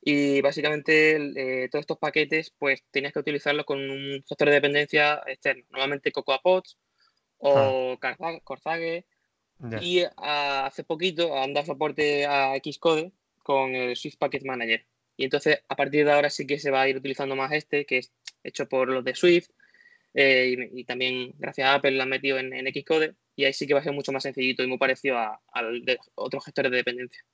Y 0.07 0.43
básicamente 0.43 1.69
todos 1.71 1.83
estos 1.83 1.99
paquetes, 1.99 2.51
pues 2.59 2.85
tenías 2.91 3.13
que 3.15 3.21
utilizarlos 3.21 3.65
con 3.65 3.79
un 3.79 4.23
gestor 4.29 4.49
de 4.49 4.55
dependencia 4.55 5.23
externo, 5.27 5.65
normalmente 5.71 6.13
CocoaPods 6.13 6.77
o 7.39 7.99
ah. 8.03 8.41
Corzage. 8.45 9.07
Y 9.81 10.03
hace 10.17 10.85
poquito 10.85 11.39
han 11.39 11.55
dado 11.55 11.67
soporte 11.67 12.27
a 12.27 12.55
Xcode 12.57 13.13
con 13.43 13.75
el 13.75 13.97
Swift 13.97 14.19
Packet 14.19 14.45
Manager. 14.45 14.85
Y 15.17 15.25
entonces 15.25 15.61
a 15.69 15.77
partir 15.77 16.05
de 16.05 16.13
ahora 16.13 16.29
sí 16.29 16.47
que 16.47 16.59
se 16.59 16.71
va 16.71 16.83
a 16.83 16.89
ir 16.89 16.97
utilizando 16.97 17.37
más 17.37 17.53
este, 17.53 17.87
que 17.87 17.99
es 17.99 18.13
hecho 18.43 18.69
por 18.69 18.89
los 18.89 19.05
de 19.05 19.15
Swift. 19.15 19.49
Eh, 20.13 20.71
y, 20.73 20.85
también 20.85 21.33
gracias 21.39 21.67
a 21.67 21.75
Apple 21.75 21.93
lo 21.93 22.03
han 22.03 22.09
metido 22.09 22.39
en, 22.39 22.53
en, 22.53 22.67
Xcode. 22.67 23.15
Y 23.37 23.45
ahí 23.45 23.53
sí 23.53 23.67
que 23.67 23.75
va 23.75 23.81
a 23.81 23.85
ser 23.85 23.93
mucho 23.93 24.13
más 24.13 24.23
sencillito 24.23 24.63
y 24.63 24.67
muy 24.67 24.79
parecido 24.79 25.17
al 25.53 25.85
de 25.85 25.99
otros 26.15 26.45
gestores 26.45 26.71
de 26.71 26.79
dependencia. 26.79 27.25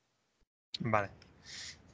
Vale. 0.81 1.11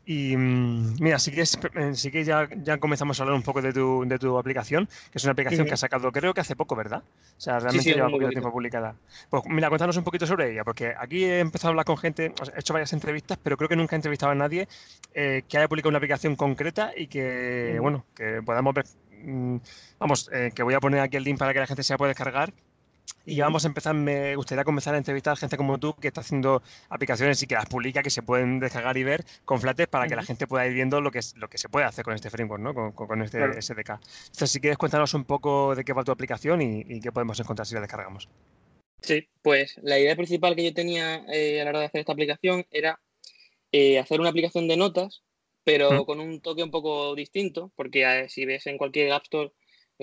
Y 0.09 0.37
mm, 0.37 0.97
mira, 1.01 1.19
sí 1.19 1.33
que, 1.33 1.43
eh, 1.43 1.95
sí 1.95 2.11
que 2.13 2.25
ya, 2.25 2.49
ya 2.63 2.79
comenzamos 2.79 3.19
a 3.19 3.25
hablar 3.25 3.37
un 3.37 3.43
poco 3.43 3.61
de 3.61 3.73
tu, 3.73 4.05
de 4.07 4.21
tu 4.21 4.39
aplicación, 4.39 4.87
que 4.87 5.19
es 5.19 5.25
una 5.25 5.33
aplicación 5.33 5.67
que 5.67 5.75
ha 5.75 5.77
sacado 5.77 6.13
creo 6.13 6.33
que 6.33 6.41
hace 6.41 6.55
poco, 6.55 6.77
¿verdad? 6.77 7.03
O 7.03 7.41
sea, 7.41 7.59
realmente 7.59 7.93
lleva 7.93 8.09
poquito 8.09 8.31
tiempo 8.31 8.53
publicada. 8.53 8.95
Pues 9.29 9.43
mira, 9.47 9.69
cuéntanos 9.69 9.97
un 9.97 10.05
poquito 10.05 10.25
sobre 10.25 10.53
ella, 10.53 10.63
porque 10.63 10.95
aquí 10.97 11.25
he 11.25 11.41
empezado 11.41 11.69
a 11.69 11.73
hablar 11.73 11.87
con 11.87 11.99
gente, 11.99 12.27
he 12.55 12.61
hecho 12.61 12.73
varias 12.73 12.93
entrevistas, 12.93 13.37
pero 13.43 13.57
creo 13.57 13.69
que 13.69 13.75
nunca 13.75 13.97
he 13.97 13.99
entrevistado 13.99 14.31
a 14.31 14.37
nadie 14.37 14.69
eh, 15.13 15.43
que 15.49 15.59
haya 15.59 15.67
publicado 15.67 15.89
una 15.89 15.99
aplicación 15.99 16.37
concreta 16.37 16.93
y 16.97 17.09
que, 17.09 17.77
bueno, 17.81 18.07
que 18.15 18.43
podamos 18.45 18.75
ver, 18.75 18.85
mm, 19.25 19.57
vamos, 19.99 20.31
eh, 20.33 20.53
que 20.55 20.63
voy 20.63 20.75
a 20.75 20.81
poner 20.81 21.01
aquí 21.01 21.17
el 21.17 21.25
link 21.25 21.37
para 21.37 21.53
que 21.53 21.59
la 21.59 21.67
gente 21.67 21.83
se 21.83 21.95
la 21.95 21.99
pueda 21.99 22.11
descargar 22.11 22.53
y 23.25 23.41
vamos 23.41 23.65
a 23.65 23.69
empezar, 23.69 23.95
me 23.95 24.37
gustaría 24.37 24.65
comenzar 24.65 24.95
a 24.95 24.99
entrevistar 24.99 25.33
a 25.33 25.37
gente 25.37 25.57
como 25.57 25.79
tú 25.79 25.95
que 25.95 26.09
está 26.09 26.21
haciendo 26.21 26.63
aplicaciones 26.89 27.43
y 27.43 27.47
que 27.47 27.57
las 27.57 27.67
publica, 27.67 28.03
que 28.03 28.11
se 28.11 28.23
pueden 28.23 28.61
descargar 28.61 28.97
y 28.97 29.05
ver 29.05 29.25
con 29.45 29.61
Flatter 29.61 29.89
para 29.89 30.07
que 30.07 30.15
la 30.15 30.23
gente 30.23 30.47
pueda 30.47 30.67
ir 30.67 30.75
viendo 30.75 31.01
lo 31.01 31.11
que, 31.11 31.19
es, 31.19 31.37
lo 31.37 31.49
que 31.49 31.59
se 31.59 31.69
puede 31.69 31.87
hacer 31.87 32.05
con 32.05 32.15
este 32.15 32.31
framework, 32.31 32.63
¿no? 32.63 32.75
con, 32.75 32.93
con 32.93 33.23
este 33.23 33.61
SDK. 33.61 33.91
Entonces, 33.91 34.51
si 34.51 34.61
quieres 34.61 34.79
cuéntanos 34.79 35.13
un 35.15 35.25
poco 35.25 35.75
de 35.75 35.85
qué 35.85 35.93
va 35.93 36.05
tu 36.05 36.13
aplicación 36.13 36.63
y, 36.63 37.01
qué 37.01 37.13
podemos 37.13 37.39
encontrar 37.41 37.67
si 37.67 37.75
la 37.75 37.81
descargamos. 37.81 38.29
Sí, 39.03 39.29
pues 39.43 39.77
la 39.83 39.99
idea 39.99 40.17
principal 40.17 40.57
que 40.57 40.65
yo 40.65 40.75
tenía 40.75 41.25
eh, 41.33 41.61
a 41.61 41.65
la 41.65 41.71
hora 41.71 41.81
de 41.81 41.87
hacer 41.87 42.01
esta 42.01 42.13
aplicación 42.13 42.65
era 42.71 43.01
eh, 43.73 43.99
hacer 43.99 44.21
una 44.21 44.31
aplicación 44.31 44.69
de 44.69 44.77
notas, 44.77 45.23
pero 45.65 46.07
con 46.07 46.21
un 46.21 46.41
toque 46.41 46.63
un 46.63 46.71
poco 46.71 47.15
distinto, 47.15 47.73
porque 47.77 48.05
eh, 48.05 48.29
si 48.29 48.45
ves 48.47 48.67
en 48.67 48.79
cualquier 48.79 49.13
App 49.13 49.25
Store 49.25 49.53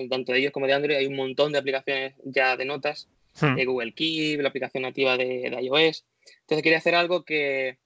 tanto 0.08 0.32
de 0.32 0.38
ellos 0.38 0.52
como 0.52 0.66
de 0.66 0.72
Android, 0.72 0.96
hay 0.96 1.06
un 1.06 1.16
montón 1.16 1.52
de 1.52 1.58
aplicaciones 1.58 2.14
ya 2.24 2.56
de 2.56 2.64
notas, 2.64 3.08
hmm. 3.40 3.54
de 3.54 3.64
Google 3.64 3.94
Keep, 3.94 4.40
la 4.40 4.48
aplicación 4.48 4.82
nativa 4.82 5.16
de, 5.16 5.56
iOS. 5.62 6.04
Entonces 6.40 6.62
quería 6.62 6.78
hacer 6.78 6.94
algo 6.94 7.24
que, 7.24 7.78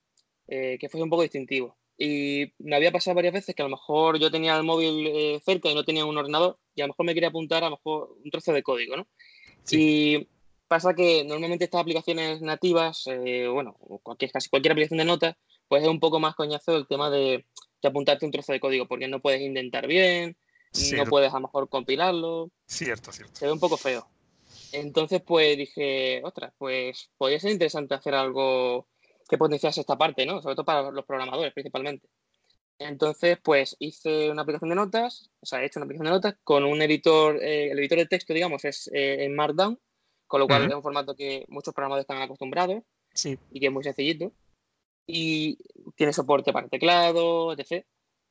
eh, 0.48 0.78
que, 0.80 0.88
fuese 0.88 1.02
un 1.02 1.10
poco 1.10 1.22
distintivo. 1.22 1.76
Y 1.96 2.52
me 2.58 2.76
había 2.76 2.92
pasado 2.92 3.16
varias 3.16 3.34
veces 3.34 3.54
que 3.54 3.62
a 3.62 3.64
lo 3.64 3.72
mejor 3.72 4.20
yo 4.20 4.30
tenía 4.30 4.56
el 4.56 4.62
móvil 4.62 5.06
eh, 5.08 5.40
cerca 5.44 5.68
y 5.68 5.74
no 5.74 5.84
tenía 5.84 6.04
un 6.04 6.16
ordenador 6.16 6.58
y 6.74 6.80
a 6.80 6.86
lo 6.86 6.92
mejor 6.92 7.06
me 7.06 7.14
quería 7.14 7.30
apuntar 7.30 7.64
a 7.64 7.70
lo 7.70 7.76
mejor 7.76 8.16
un 8.24 8.30
trozo 8.30 8.52
de 8.52 8.62
código, 8.62 8.96
¿no? 8.96 9.06
Y 9.70 10.28
pasa 10.68 10.94
que 10.94 11.24
normalmente 11.24 11.64
estas 11.64 11.80
aplicaciones 11.80 12.40
nativas, 12.40 13.04
eh, 13.08 13.48
bueno, 13.48 13.74
cualquier, 14.02 14.30
casi 14.30 14.48
cualquier 14.48 14.72
aplicación 14.72 14.98
de 14.98 15.04
notas, 15.04 15.36
pues 15.66 15.82
es 15.82 15.88
un 15.88 15.98
poco 15.98 16.20
más 16.20 16.36
coñazo 16.36 16.76
el 16.76 16.86
tema 16.86 17.10
de, 17.10 17.44
de 17.82 17.88
apuntarte 17.88 18.24
un 18.24 18.32
trozo 18.32 18.52
de 18.52 18.60
código 18.60 18.86
porque 18.86 19.08
no 19.08 19.20
puedes 19.20 19.40
intentar 19.40 19.86
bien, 19.86 20.36
no 20.96 21.04
puedes 21.06 21.30
a 21.30 21.36
lo 21.36 21.42
mejor 21.42 21.68
compilarlo. 21.68 22.50
Cierto, 22.66 23.12
cierto. 23.12 23.36
Se 23.36 23.46
ve 23.46 23.52
un 23.52 23.60
poco 23.60 23.76
feo. 23.76 24.08
Entonces, 24.72 25.22
pues 25.22 25.56
dije, 25.56 26.20
ostras, 26.24 26.52
pues 26.58 27.10
podría 27.16 27.40
ser 27.40 27.52
interesante 27.52 27.94
hacer 27.94 28.14
algo 28.14 28.88
que 29.28 29.38
potenciase 29.38 29.80
esta 29.80 29.96
parte, 29.96 30.26
¿no? 30.26 30.42
Sobre 30.42 30.54
todo 30.54 30.64
para 30.64 30.90
los 30.90 31.04
programadores 31.04 31.52
principalmente. 31.52 32.08
Entonces, 32.78 33.38
pues 33.42 33.76
hice 33.80 34.30
una 34.30 34.42
aplicación 34.42 34.70
de 34.70 34.76
notas, 34.76 35.30
o 35.40 35.46
sea, 35.46 35.62
he 35.62 35.66
hecho 35.66 35.80
una 35.80 35.84
aplicación 35.84 36.06
de 36.06 36.12
notas 36.12 36.34
con 36.44 36.64
un 36.64 36.80
editor, 36.80 37.36
eh, 37.42 37.72
el 37.72 37.78
editor 37.78 37.98
de 37.98 38.06
texto, 38.06 38.32
digamos, 38.32 38.64
es 38.64 38.88
eh, 38.94 39.24
en 39.24 39.34
Markdown, 39.34 39.78
con 40.26 40.40
lo 40.40 40.46
cual 40.46 40.68
es 40.68 40.74
un 40.74 40.82
formato 40.82 41.16
que 41.16 41.44
muchos 41.48 41.74
programadores 41.74 42.04
están 42.04 42.22
acostumbrados 42.22 42.84
sí. 43.12 43.36
y 43.50 43.58
que 43.58 43.66
es 43.66 43.72
muy 43.72 43.82
sencillito. 43.82 44.32
Y 45.06 45.58
tiene 45.96 46.12
soporte 46.12 46.52
para 46.52 46.68
teclado, 46.68 47.52
etc. 47.52 47.84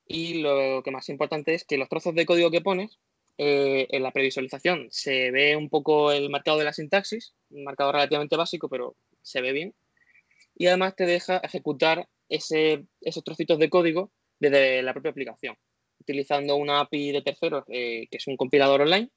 Y 0.07 0.41
lo 0.41 0.81
que 0.83 0.91
más 0.91 1.09
importante 1.09 1.53
es 1.53 1.65
que 1.65 1.77
los 1.77 1.89
trozos 1.89 2.15
de 2.15 2.25
código 2.25 2.51
que 2.51 2.61
pones, 2.61 2.99
eh, 3.39 3.87
en 3.91 4.01
la 4.01 4.11
previsualización 4.11 4.87
se 4.89 5.29
ve 5.29 5.55
un 5.55 5.69
poco 5.69 6.11
el 6.11 6.29
marcado 6.29 6.57
de 6.57 6.65
la 6.65 6.73
sintaxis, 6.73 7.35
un 7.51 7.65
marcado 7.65 7.91
relativamente 7.91 8.35
básico, 8.35 8.67
pero 8.67 8.95
se 9.21 9.41
ve 9.41 9.51
bien. 9.51 9.75
Y 10.55 10.67
además 10.67 10.95
te 10.95 11.05
deja 11.05 11.37
ejecutar 11.37 12.07
ese, 12.29 12.85
esos 13.01 13.23
trocitos 13.23 13.59
de 13.59 13.69
código 13.69 14.11
desde 14.39 14.81
la 14.81 14.93
propia 14.93 15.11
aplicación, 15.11 15.55
utilizando 15.99 16.55
una 16.55 16.79
API 16.79 17.11
de 17.11 17.21
terceros, 17.21 17.63
eh, 17.67 18.07
que 18.09 18.17
es 18.17 18.27
un 18.27 18.37
compilador 18.37 18.81
online, 18.81 19.09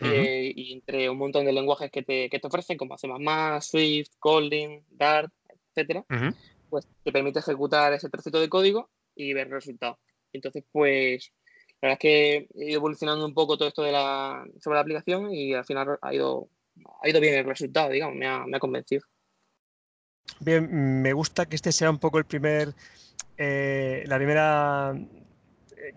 eh, 0.00 0.52
y 0.54 0.72
entre 0.72 1.08
un 1.08 1.18
montón 1.18 1.44
de 1.44 1.52
lenguajes 1.52 1.90
que 1.92 2.02
te, 2.02 2.28
que 2.28 2.40
te 2.40 2.46
ofrecen, 2.48 2.76
como 2.76 2.98
C++, 2.98 3.06
Swift, 3.60 4.10
Kotlin, 4.18 4.84
Dart, 4.90 5.32
etcétera, 5.70 6.04
pues 6.68 6.88
te 7.04 7.12
permite 7.12 7.38
ejecutar 7.38 7.92
ese 7.92 8.10
trocito 8.10 8.40
de 8.40 8.48
código 8.48 8.90
y 9.14 9.32
ver 9.32 9.46
el 9.46 9.52
resultado. 9.52 9.98
Entonces, 10.34 10.64
pues, 10.70 11.32
la 11.80 11.88
verdad 11.88 11.92
es 11.94 11.98
que 11.98 12.36
he 12.54 12.70
ido 12.70 12.78
evolucionando 12.78 13.24
un 13.24 13.34
poco 13.34 13.56
todo 13.56 13.68
esto 13.68 13.82
de 13.82 13.92
la, 13.92 14.44
sobre 14.60 14.74
la 14.74 14.80
aplicación 14.80 15.32
y 15.32 15.54
al 15.54 15.64
final 15.64 15.98
ha 16.02 16.14
ido, 16.14 16.48
ha 17.02 17.08
ido 17.08 17.20
bien 17.20 17.34
el 17.34 17.44
resultado, 17.44 17.90
digamos, 17.90 18.16
me 18.16 18.26
ha, 18.26 18.44
me 18.46 18.56
ha 18.56 18.60
convencido. 18.60 19.02
Bien, 20.40 21.02
me 21.02 21.12
gusta 21.12 21.46
que 21.46 21.56
este 21.56 21.72
sea 21.72 21.90
un 21.90 21.98
poco 21.98 22.18
el 22.18 22.24
primer, 22.24 22.74
eh, 23.36 24.02
la 24.06 24.16
primera 24.16 24.94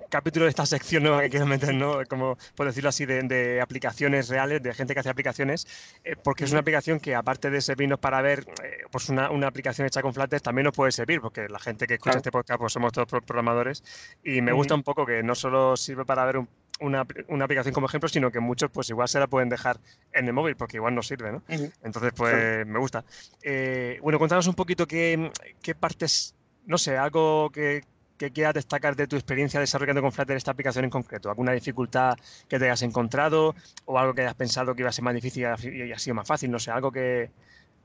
capítulo 0.09 0.45
de 0.45 0.49
esta 0.49 0.65
sección 0.65 1.03
nueva 1.03 1.21
que 1.21 1.29
quiero 1.29 1.45
meter, 1.45 1.73
¿no? 1.73 2.03
Como 2.09 2.37
por 2.55 2.65
decirlo 2.65 2.89
así, 2.89 3.05
de, 3.05 3.61
aplicaciones 3.61 4.29
reales, 4.29 4.61
de 4.61 4.73
gente 4.73 4.93
que 4.93 4.99
hace 4.99 5.09
aplicaciones, 5.09 5.67
eh, 6.03 6.15
porque 6.21 6.45
es 6.45 6.51
una 6.51 6.61
aplicación 6.61 6.99
que 6.99 7.15
aparte 7.15 7.49
de 7.49 7.61
servirnos 7.61 7.99
para 7.99 8.21
ver 8.21 8.45
eh, 8.63 8.83
pues 8.91 9.09
una, 9.09 9.31
una, 9.31 9.47
aplicación 9.47 9.87
hecha 9.87 10.01
con 10.01 10.13
Flutter, 10.13 10.41
también 10.41 10.65
nos 10.65 10.73
puede 10.73 10.91
servir, 10.91 11.21
porque 11.21 11.47
la 11.49 11.59
gente 11.59 11.87
que 11.87 11.95
escucha 11.95 12.17
este 12.17 12.31
podcast 12.31 12.59
pues 12.59 12.73
somos 12.73 12.91
todos 12.91 13.07
programadores 13.07 13.83
y 14.23 14.41
me 14.41 14.51
gusta 14.51 14.75
un 14.75 14.83
poco 14.83 15.05
que 15.05 15.23
no 15.23 15.35
solo 15.35 15.77
sirve 15.77 16.05
para 16.05 16.25
ver 16.25 16.37
una, 16.79 17.05
una, 17.27 17.45
aplicación 17.45 17.73
como 17.73 17.87
ejemplo, 17.87 18.09
sino 18.09 18.31
que 18.31 18.39
muchos 18.39 18.69
pues 18.71 18.89
igual 18.89 19.07
se 19.07 19.19
la 19.19 19.27
pueden 19.27 19.49
dejar 19.49 19.79
en 20.13 20.27
el 20.27 20.33
móvil 20.33 20.55
porque 20.55 20.77
igual 20.77 20.93
no 20.95 21.01
sirve, 21.01 21.31
¿no? 21.31 21.43
Entonces 21.83 22.13
pues 22.15 22.65
me 22.67 22.79
gusta. 22.79 23.03
Eh, 23.41 23.99
bueno, 24.01 24.19
contanos 24.19 24.47
un 24.47 24.53
poquito 24.53 24.87
qué, 24.87 25.31
qué 25.61 25.75
partes, 25.75 26.35
no 26.65 26.77
sé, 26.77 26.97
algo 26.97 27.49
que, 27.51 27.83
que 28.17 28.31
quieras 28.31 28.53
destacar 28.53 28.95
de 28.95 29.07
tu 29.07 29.15
experiencia 29.15 29.59
desarrollando 29.59 30.01
con 30.01 30.11
Flutter 30.11 30.35
esta 30.37 30.51
aplicación 30.51 30.85
en 30.85 30.91
concreto? 30.91 31.29
¿Alguna 31.29 31.53
dificultad 31.53 32.17
que 32.47 32.59
te 32.59 32.65
hayas 32.65 32.81
encontrado 32.81 33.55
o 33.85 33.97
algo 33.97 34.13
que 34.13 34.21
hayas 34.21 34.35
pensado 34.35 34.75
que 34.75 34.81
iba 34.81 34.89
a 34.89 34.93
ser 34.93 35.03
más 35.03 35.13
difícil 35.13 35.43
y 35.43 35.91
ha 35.91 35.99
sido 35.99 36.15
más 36.15 36.27
fácil? 36.27 36.51
No 36.51 36.59
sé, 36.59 36.71
algo 36.71 36.91
que, 36.91 37.29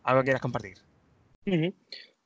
algo 0.05 0.23
que 0.23 0.27
quieras 0.27 0.43
compartir. 0.43 0.79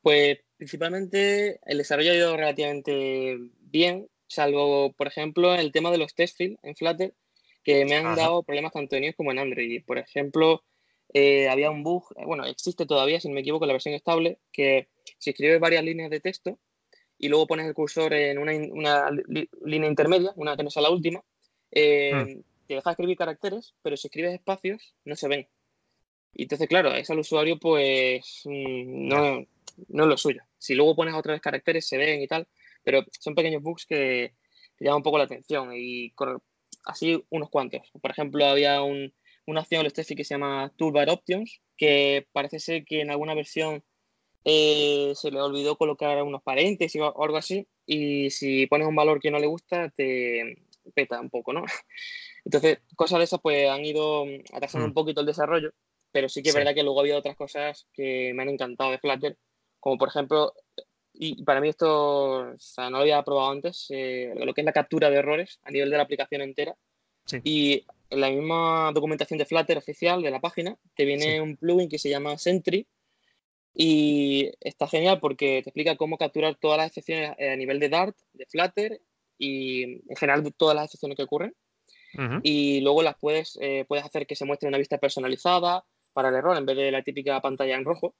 Pues 0.02 0.38
principalmente 0.56 1.60
el 1.64 1.78
desarrollo 1.78 2.12
ha 2.12 2.16
ido 2.16 2.36
relativamente 2.36 3.38
bien, 3.60 4.08
salvo, 4.28 4.92
por 4.92 5.06
ejemplo, 5.08 5.54
el 5.54 5.72
tema 5.72 5.90
de 5.90 5.98
los 5.98 6.14
test 6.14 6.36
fields 6.36 6.58
en 6.62 6.76
Flutter, 6.76 7.14
que 7.62 7.84
me 7.84 7.96
han 7.96 8.14
dado 8.14 8.42
problemas 8.42 8.72
tanto 8.72 8.96
en 8.96 9.04
iOS 9.04 9.16
como 9.16 9.32
en 9.32 9.40
Android. 9.40 9.82
Por 9.84 9.98
ejemplo, 9.98 10.62
eh, 11.12 11.48
había 11.48 11.70
un 11.70 11.82
bug, 11.82 12.04
eh, 12.16 12.24
bueno, 12.24 12.44
existe 12.44 12.86
todavía, 12.86 13.20
si 13.20 13.28
no 13.28 13.34
me 13.34 13.40
equivoco, 13.40 13.64
en 13.64 13.68
la 13.68 13.74
versión 13.74 13.94
estable, 13.94 14.38
que 14.52 14.88
si 15.18 15.30
escribes 15.30 15.60
varias 15.60 15.84
líneas 15.84 16.10
de 16.10 16.20
texto, 16.20 16.58
y 17.18 17.28
luego 17.28 17.46
pones 17.46 17.66
el 17.66 17.74
cursor 17.74 18.12
en 18.14 18.38
una, 18.38 18.52
una 18.52 19.10
línea 19.64 19.88
intermedia, 19.88 20.32
una 20.36 20.56
que 20.56 20.64
no 20.64 20.70
sea 20.70 20.82
la 20.82 20.90
última, 20.90 21.22
eh, 21.70 22.12
hmm. 22.14 22.40
te 22.66 22.74
deja 22.74 22.90
escribir 22.90 23.16
caracteres, 23.16 23.74
pero 23.82 23.96
si 23.96 24.08
escribes 24.08 24.34
espacios, 24.34 24.94
no 25.04 25.16
se 25.16 25.28
ven. 25.28 25.48
Y 26.34 26.42
entonces, 26.42 26.68
claro, 26.68 26.94
eso 26.94 27.14
al 27.14 27.20
usuario, 27.20 27.58
pues 27.58 28.42
mm, 28.44 29.08
no, 29.08 29.46
no 29.88 30.02
es 30.02 30.08
lo 30.08 30.16
suyo. 30.16 30.42
Si 30.58 30.74
luego 30.74 30.94
pones 30.94 31.14
otra 31.14 31.32
vez 31.32 31.40
caracteres, 31.40 31.88
se 31.88 31.96
ven 31.96 32.20
y 32.20 32.26
tal, 32.26 32.46
pero 32.82 33.04
son 33.18 33.34
pequeños 33.34 33.62
bugs 33.62 33.86
que, 33.86 34.34
llaman 34.78 34.98
un 34.98 35.02
poco 35.02 35.18
la 35.18 35.24
atención 35.24 35.72
y 35.74 36.12
así 36.84 37.24
unos 37.30 37.48
cuantos. 37.48 37.90
Por 38.00 38.10
ejemplo, 38.10 38.44
había 38.44 38.82
un, 38.82 39.14
una 39.46 39.60
opción 39.60 39.80
en 39.80 39.86
el 39.86 39.90
Steffi 39.90 40.14
que 40.14 40.24
se 40.24 40.34
llama 40.34 40.72
Toolbar 40.76 41.08
Options, 41.08 41.62
que 41.78 42.26
parece 42.32 42.58
ser 42.60 42.84
que 42.84 43.00
en 43.00 43.10
alguna 43.10 43.34
versión 43.34 43.82
eh, 44.48 45.12
se 45.16 45.32
le 45.32 45.40
olvidó 45.40 45.76
colocar 45.76 46.22
unos 46.22 46.40
paréntesis 46.40 47.02
o 47.02 47.20
algo 47.20 47.36
así, 47.36 47.66
y 47.84 48.30
si 48.30 48.68
pones 48.68 48.86
un 48.86 48.94
valor 48.94 49.20
que 49.20 49.32
no 49.32 49.40
le 49.40 49.48
gusta, 49.48 49.90
te 49.90 50.62
peta 50.94 51.20
un 51.20 51.30
poco, 51.30 51.52
¿no? 51.52 51.64
Entonces, 52.44 52.78
cosas 52.94 53.18
de 53.18 53.24
esas 53.24 53.40
pues 53.40 53.68
han 53.68 53.84
ido 53.84 54.24
atrasando 54.52 54.84
un 54.84 54.92
mm. 54.92 54.94
poquito 54.94 55.20
el 55.20 55.26
desarrollo, 55.26 55.72
pero 56.12 56.28
sí 56.28 56.44
que 56.44 56.50
es 56.50 56.54
verdad 56.54 56.76
que 56.76 56.84
luego 56.84 57.00
ha 57.00 57.02
habido 57.02 57.18
otras 57.18 57.34
cosas 57.34 57.88
que 57.92 58.32
me 58.34 58.44
han 58.44 58.50
encantado 58.50 58.92
de 58.92 58.98
Flutter, 58.98 59.36
como 59.80 59.98
por 59.98 60.10
ejemplo, 60.10 60.54
y 61.12 61.42
para 61.42 61.60
mí 61.60 61.68
esto, 61.68 62.52
o 62.52 62.58
sea, 62.58 62.84
no 62.84 62.98
lo 62.98 63.02
había 63.02 63.24
probado 63.24 63.50
antes, 63.50 63.86
eh, 63.90 64.32
lo 64.36 64.54
que 64.54 64.60
es 64.60 64.64
la 64.64 64.72
captura 64.72 65.10
de 65.10 65.16
errores 65.16 65.58
a 65.64 65.72
nivel 65.72 65.90
de 65.90 65.96
la 65.96 66.04
aplicación 66.04 66.42
entera. 66.42 66.76
Y 67.42 67.84
en 68.10 68.20
la 68.20 68.30
misma 68.30 68.92
documentación 68.94 69.38
de 69.38 69.46
Flutter 69.46 69.76
oficial 69.76 70.22
de 70.22 70.30
la 70.30 70.40
página 70.40 70.76
te 70.94 71.04
viene 71.04 71.40
un 71.40 71.56
plugin 71.56 71.88
que 71.88 71.98
se 71.98 72.08
llama 72.08 72.38
Sentry, 72.38 72.86
Y 73.78 74.52
está 74.60 74.88
genial 74.88 75.20
porque 75.20 75.60
te 75.62 75.68
explica 75.68 75.96
cómo 75.96 76.16
capturar 76.16 76.54
todas 76.54 76.78
las 76.78 76.86
excepciones 76.86 77.36
a 77.38 77.56
nivel 77.56 77.78
de 77.78 77.90
Dart, 77.90 78.16
de 78.32 78.46
Flutter 78.46 79.02
y 79.36 79.82
en 79.82 80.16
general 80.16 80.50
todas 80.56 80.74
las 80.74 80.86
excepciones 80.86 81.16
que 81.16 81.24
ocurren. 81.24 81.54
Y 82.42 82.80
luego 82.80 83.02
las 83.02 83.16
puedes, 83.18 83.58
eh, 83.60 83.84
puedes 83.86 84.02
hacer 84.02 84.26
que 84.26 84.36
se 84.36 84.46
muestre 84.46 84.68
una 84.68 84.78
vista 84.78 84.96
personalizada 84.96 85.84
para 86.14 86.30
el 86.30 86.36
error 86.36 86.56
en 86.56 86.64
vez 86.64 86.74
de 86.74 86.90
la 86.90 87.02
típica 87.02 87.38
pantalla 87.42 87.76
en 87.76 87.84
rojo. 87.84 88.14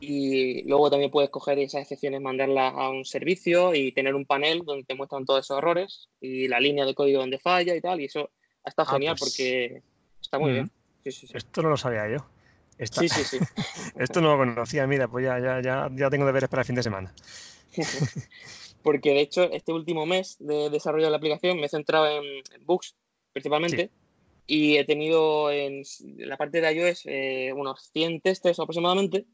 Y 0.00 0.62
luego 0.68 0.90
también 0.90 1.10
puedes 1.10 1.30
coger 1.30 1.58
esas 1.58 1.80
excepciones, 1.80 2.20
mandarlas 2.20 2.74
a 2.76 2.90
un 2.90 3.06
servicio 3.06 3.74
y 3.74 3.92
tener 3.92 4.14
un 4.14 4.26
panel 4.26 4.62
donde 4.66 4.84
te 4.84 4.94
muestran 4.94 5.24
todos 5.24 5.46
esos 5.46 5.56
errores 5.56 6.10
y 6.20 6.46
la 6.48 6.60
línea 6.60 6.84
de 6.84 6.94
código 6.94 7.20
donde 7.20 7.38
falla 7.38 7.74
y 7.74 7.80
tal. 7.80 8.02
Y 8.02 8.04
eso 8.04 8.30
está 8.62 8.82
ah, 8.82 8.92
genial 8.92 9.16
pues 9.18 9.30
porque 9.30 9.82
está 10.20 10.38
muy 10.38 10.52
bien. 10.52 10.70
Esto 11.02 11.62
no 11.62 11.70
lo 11.70 11.76
sabía 11.78 12.06
yo. 12.08 12.35
Sí, 12.78 13.08
sí, 13.08 13.24
sí. 13.24 13.38
Esto 13.98 14.20
no 14.20 14.36
lo 14.36 14.38
conocía, 14.38 14.86
mira, 14.86 15.08
pues 15.08 15.24
ya, 15.24 15.38
ya, 15.38 15.60
ya, 15.60 15.90
ya 15.94 16.10
tengo 16.10 16.26
deberes 16.26 16.48
para 16.48 16.62
el 16.62 16.66
fin 16.66 16.76
de 16.76 16.82
semana. 16.82 17.12
Porque 18.82 19.10
de 19.10 19.20
hecho, 19.20 19.50
este 19.50 19.72
último 19.72 20.06
mes 20.06 20.36
de 20.38 20.70
desarrollo 20.70 21.06
de 21.06 21.10
la 21.10 21.16
aplicación 21.16 21.58
me 21.58 21.66
he 21.66 21.68
centrado 21.68 22.06
en, 22.08 22.42
bugs 22.64 22.94
principalmente. 23.32 23.90
Y 24.46 24.76
he 24.76 24.84
tenido 24.84 25.50
en 25.50 25.82
la 26.18 26.36
parte 26.36 26.60
de 26.60 26.72
iOS 26.72 27.02
eh, 27.06 27.52
unos 27.52 27.90
100 27.92 28.20
testes 28.20 28.60
aproximadamente. 28.60 29.26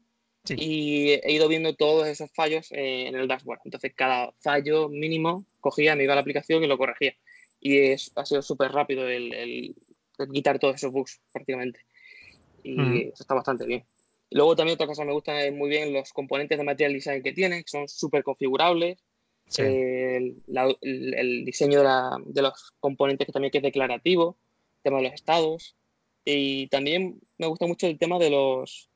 Y 0.49 1.11
he 1.11 1.31
ido 1.31 1.47
viendo 1.47 1.73
todos 1.75 2.07
esos 2.07 2.31
fallos 2.31 2.71
eh, 2.71 3.07
en 3.07 3.15
el 3.15 3.27
dashboard. 3.27 3.59
Entonces, 3.63 3.93
cada 3.95 4.33
fallo 4.41 4.89
mínimo 4.89 5.45
cogía, 5.61 5.95
me 5.95 6.03
iba 6.03 6.13
a 6.13 6.15
la 6.15 6.21
aplicación 6.21 6.63
y 6.63 6.67
lo 6.67 6.77
corregía. 6.77 7.15
Y 7.61 7.77
es, 7.77 8.11
ha 8.15 8.25
sido 8.25 8.41
súper 8.41 8.71
rápido 8.71 9.07
el, 9.07 9.75
quitar 10.33 10.59
todos 10.59 10.75
esos 10.75 10.91
bugs 10.91 11.21
prácticamente 11.31 11.79
y 12.63 13.09
eso 13.09 13.23
está 13.23 13.35
bastante 13.35 13.65
bien. 13.65 13.83
Luego 14.33 14.55
también 14.55 14.75
otra 14.75 14.87
cosa 14.87 15.05
me 15.05 15.13
gustan 15.13 15.37
es 15.37 15.53
muy 15.53 15.69
bien 15.69 15.93
los 15.93 16.11
componentes 16.11 16.57
de 16.57 16.63
Material 16.63 16.93
Design 16.93 17.21
que 17.21 17.33
tiene, 17.33 17.63
que 17.63 17.69
son 17.69 17.87
súper 17.87 18.23
configurables. 18.23 18.97
el, 19.57 20.41
diseño 21.45 21.81
de, 21.81 22.41
los 22.41 22.73
componentes 22.79 23.27
que 23.27 23.31
también 23.31 23.51
que 23.51 23.59
es 23.59 23.63
declarativo, 23.63 24.35
el 24.77 24.81
tema 24.81 24.97
de 24.97 25.03
los 25.03 25.13
estados. 25.13 25.75
Y 26.25 26.67
también 26.67 27.19
me 27.37 27.47
gusta 27.47 27.67
mucho 27.67 27.85
el 27.85 27.99
tema 27.99 28.17
de 28.17 28.31
los 28.31 28.89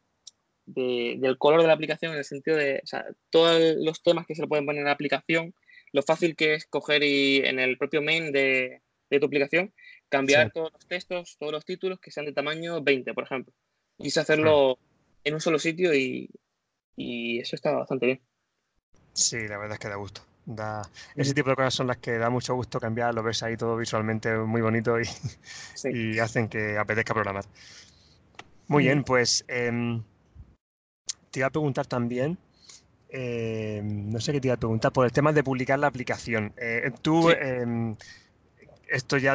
del 0.65 1.37
color 1.37 1.61
de 1.61 1.67
la 1.67 1.73
aplicación 1.73 2.11
en 2.11 2.17
el 2.17 2.25
sentido 2.25 2.57
de 2.57 2.81
todos 3.29 3.77
los 3.77 4.01
temas 4.03 4.25
que 4.25 4.35
se 4.35 4.41
le 4.41 4.49
pueden 4.49 4.65
poner 4.65 4.79
en 4.79 4.87
la 4.87 4.91
aplicación, 4.91 5.53
lo 5.93 6.01
fácil 6.01 6.35
que 6.35 6.55
es 6.55 6.65
coger 6.65 7.03
y 7.03 7.37
en 7.37 7.59
el 7.59 7.77
propio 7.77 8.01
main 8.01 8.33
de, 8.33 8.81
de 9.09 9.19
tu 9.19 9.27
aplicación 9.27 9.71
cambiar 10.09 10.51
todos 10.51 10.71
los 10.73 10.85
textos, 10.87 11.37
todos 11.39 11.51
los 11.51 11.65
títulos 11.65 11.99
que 11.99 12.11
sean 12.11 12.25
de 12.25 12.33
tamaño 12.33 12.81
20, 12.81 13.13
por 13.13 13.23
ejemplo. 13.23 13.53
Y 13.97 14.07
hacerlo 14.17 14.77
en 15.23 15.33
un 15.33 15.41
solo 15.41 15.59
sitio 15.59 15.93
y, 15.93 16.29
eso 16.97 17.55
está 17.55 17.71
bastante 17.71 18.05
bien. 18.05 18.21
Sí, 19.13 19.47
la 19.47 19.57
verdad 19.57 19.73
es 19.73 19.79
que 19.79 19.89
da 19.89 19.95
gusto. 19.95 20.21
Da... 20.45 20.81
Ese 21.15 21.33
tipo 21.33 21.49
de 21.49 21.55
cosas 21.55 21.73
son 21.73 21.87
las 21.87 21.97
que 21.97 22.17
da 22.17 22.29
mucho 22.29 22.55
gusto 22.55 22.79
cambiar, 22.79 23.13
lo 23.13 23.23
ves 23.23 23.43
ahí 23.43 23.57
todo 23.57 23.75
visualmente 23.75 24.35
muy 24.37 24.61
bonito 24.61 24.99
y, 24.99 25.05
y 25.85 26.19
hacen 26.19 26.47
que 26.47 26.77
apetezca 26.77 27.13
programar. 27.13 27.43
Muy 28.67 28.83
bien, 28.83 29.03
pues 29.03 29.45
em, 29.47 30.03
te 31.31 31.39
iba 31.39 31.47
a 31.47 31.51
preguntar 31.51 31.87
también, 31.87 32.37
em, 33.09 34.09
no 34.09 34.19
sé 34.19 34.33
qué 34.33 34.41
te 34.41 34.47
iba 34.47 34.55
a 34.55 34.59
preguntar, 34.59 34.91
por 34.91 35.05
el 35.05 35.11
tema 35.11 35.31
de 35.31 35.43
publicar 35.43 35.79
la 35.79 35.87
aplicación. 35.87 36.53
Eh, 36.57 36.91
tú, 37.01 37.29
em, 37.31 37.95
esto 38.89 39.17
ya 39.17 39.33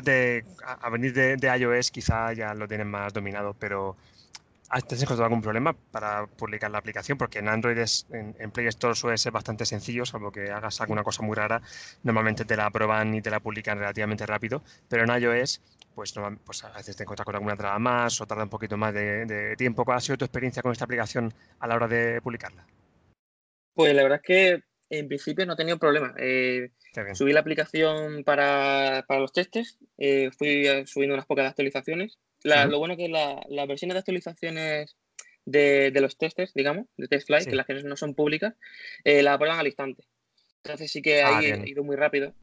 a, 0.64 0.90
venir 0.90 1.12
de, 1.12 1.56
iOS 1.58 1.90
quizá 1.90 2.32
ya 2.32 2.54
lo 2.54 2.68
tienen 2.68 2.88
más 2.88 3.12
dominado, 3.12 3.54
pero 3.58 3.96
¿has 4.68 4.82
encontrado 4.84 5.24
algún 5.24 5.42
problema 5.42 5.72
para 5.72 6.26
publicar 6.26 6.70
la 6.70 6.78
aplicación? 6.78 7.18
Porque 7.18 7.40
en 7.40 7.48
Android 7.48 7.78
es, 7.78 8.06
en, 8.10 8.50
Play 8.50 8.66
Store 8.68 8.94
suele 8.94 9.18
ser 9.18 9.32
bastante 9.32 9.66
sencillo, 9.66 10.06
salvo 10.06 10.32
que 10.32 10.50
hagas 10.50 10.80
alguna 10.80 11.02
cosa 11.02 11.22
muy 11.22 11.34
rara. 11.34 11.60
Normalmente 12.02 12.44
te 12.44 12.56
la 12.56 12.66
aprueban 12.66 13.14
y 13.14 13.22
te 13.22 13.30
la 13.30 13.40
publican 13.40 13.78
relativamente 13.78 14.26
rápido, 14.26 14.62
pero 14.88 15.04
en 15.04 15.22
iOS 15.22 15.60
pues, 15.94 16.14
pues 16.44 16.64
a 16.64 16.72
veces 16.72 16.96
te 16.96 17.02
encuentras 17.02 17.26
con 17.26 17.34
alguna 17.34 17.56
traba 17.56 17.78
más 17.78 18.20
o 18.20 18.26
tarda 18.26 18.44
un 18.44 18.48
poquito 18.48 18.76
más 18.76 18.94
de, 18.94 19.26
de 19.26 19.56
tiempo. 19.56 19.84
¿Cuál 19.84 19.98
ha 19.98 20.00
sido 20.00 20.16
tu 20.18 20.24
experiencia 20.24 20.62
con 20.62 20.72
esta 20.72 20.84
aplicación 20.84 21.32
a 21.60 21.66
la 21.66 21.74
hora 21.74 21.88
de 21.88 22.20
publicarla? 22.22 22.64
Pues 23.74 23.94
la 23.94 24.02
verdad 24.02 24.20
es 24.22 24.26
que 24.26 24.71
en 24.92 25.08
principio 25.08 25.46
no 25.46 25.54
he 25.54 25.56
tenido 25.56 25.78
problema. 25.78 26.14
Eh, 26.18 26.68
subí 27.14 27.32
la 27.32 27.40
aplicación 27.40 28.24
para, 28.24 29.04
los 29.08 29.32
testes, 29.32 29.78
eh, 29.96 30.30
fui 30.36 30.66
subiendo 30.86 31.14
unas 31.14 31.26
pocas 31.26 31.48
actualizaciones. 31.48 32.18
Lo 32.44 32.78
bueno 32.78 32.96
que 32.96 33.08
las 33.08 33.68
versiones 33.68 33.94
de 33.94 33.98
actualizaciones 34.00 34.96
de, 35.46 35.92
los 35.94 36.18
testes, 36.18 36.52
digamos, 36.52 36.86
de 36.98 37.08
TestFlight, 37.08 37.48
que 37.48 37.56
las 37.56 37.66
que 37.66 37.74
no 37.82 37.96
son 37.96 38.14
públicas, 38.14 38.54
eh, 39.04 39.22
las 39.22 39.36
aprueban 39.36 39.58
al 39.58 39.66
instante. 39.66 40.04
Entonces 40.62 40.92
sí 40.92 41.00
que 41.00 41.22
ah, 41.22 41.38
ahí 41.38 41.46
he 41.46 41.70
ido 41.70 41.82
muy 41.82 41.96
rápido, 41.96 42.34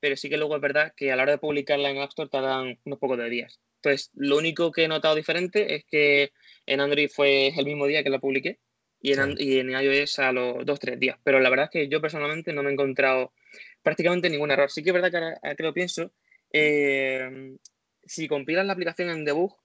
pero 0.00 0.16
sí 0.16 0.30
que 0.30 0.38
luego 0.38 0.56
es 0.56 0.62
verdad 0.62 0.94
que 0.96 1.12
a 1.12 1.16
la 1.16 1.24
hora 1.24 1.32
de 1.32 1.38
publicarla 1.38 1.90
en 1.90 1.98
App 1.98 2.08
Store 2.08 2.30
tardan 2.30 2.78
unos 2.86 2.98
pocos 2.98 3.18
de 3.18 3.28
días. 3.28 3.60
Entonces, 3.82 4.10
lo 4.14 4.38
único 4.38 4.72
que 4.72 4.84
he 4.84 4.88
notado 4.88 5.14
diferente 5.14 5.74
es 5.74 5.84
que 5.84 6.32
en 6.66 6.80
Android 6.80 7.10
fue 7.10 7.48
el 7.48 7.66
mismo 7.66 7.86
día 7.86 8.02
que 8.02 8.10
la 8.10 8.18
publiqué 8.18 8.60
y 9.02 9.12
en, 9.12 9.34
y 9.36 9.58
en 9.58 9.70
iOS 9.70 10.20
a 10.20 10.32
los 10.32 10.64
dos 10.64 10.78
tres 10.78 10.98
días. 10.98 11.18
Pero 11.24 11.40
la 11.40 11.50
verdad 11.50 11.64
es 11.64 11.70
que 11.70 11.88
yo 11.88 12.00
personalmente 12.00 12.52
no 12.52 12.62
me 12.62 12.70
he 12.70 12.72
encontrado 12.72 13.32
prácticamente 13.82 14.30
ningún 14.30 14.52
error. 14.52 14.70
Sí 14.70 14.82
que 14.82 14.90
es 14.90 14.94
verdad 14.94 15.10
que 15.10 15.16
ahora 15.16 15.56
que 15.56 15.62
lo 15.64 15.74
pienso, 15.74 16.12
eh, 16.52 17.56
si 18.04 18.28
compilas 18.28 18.64
la 18.64 18.74
aplicación 18.74 19.10
en 19.10 19.24
debug, 19.24 19.56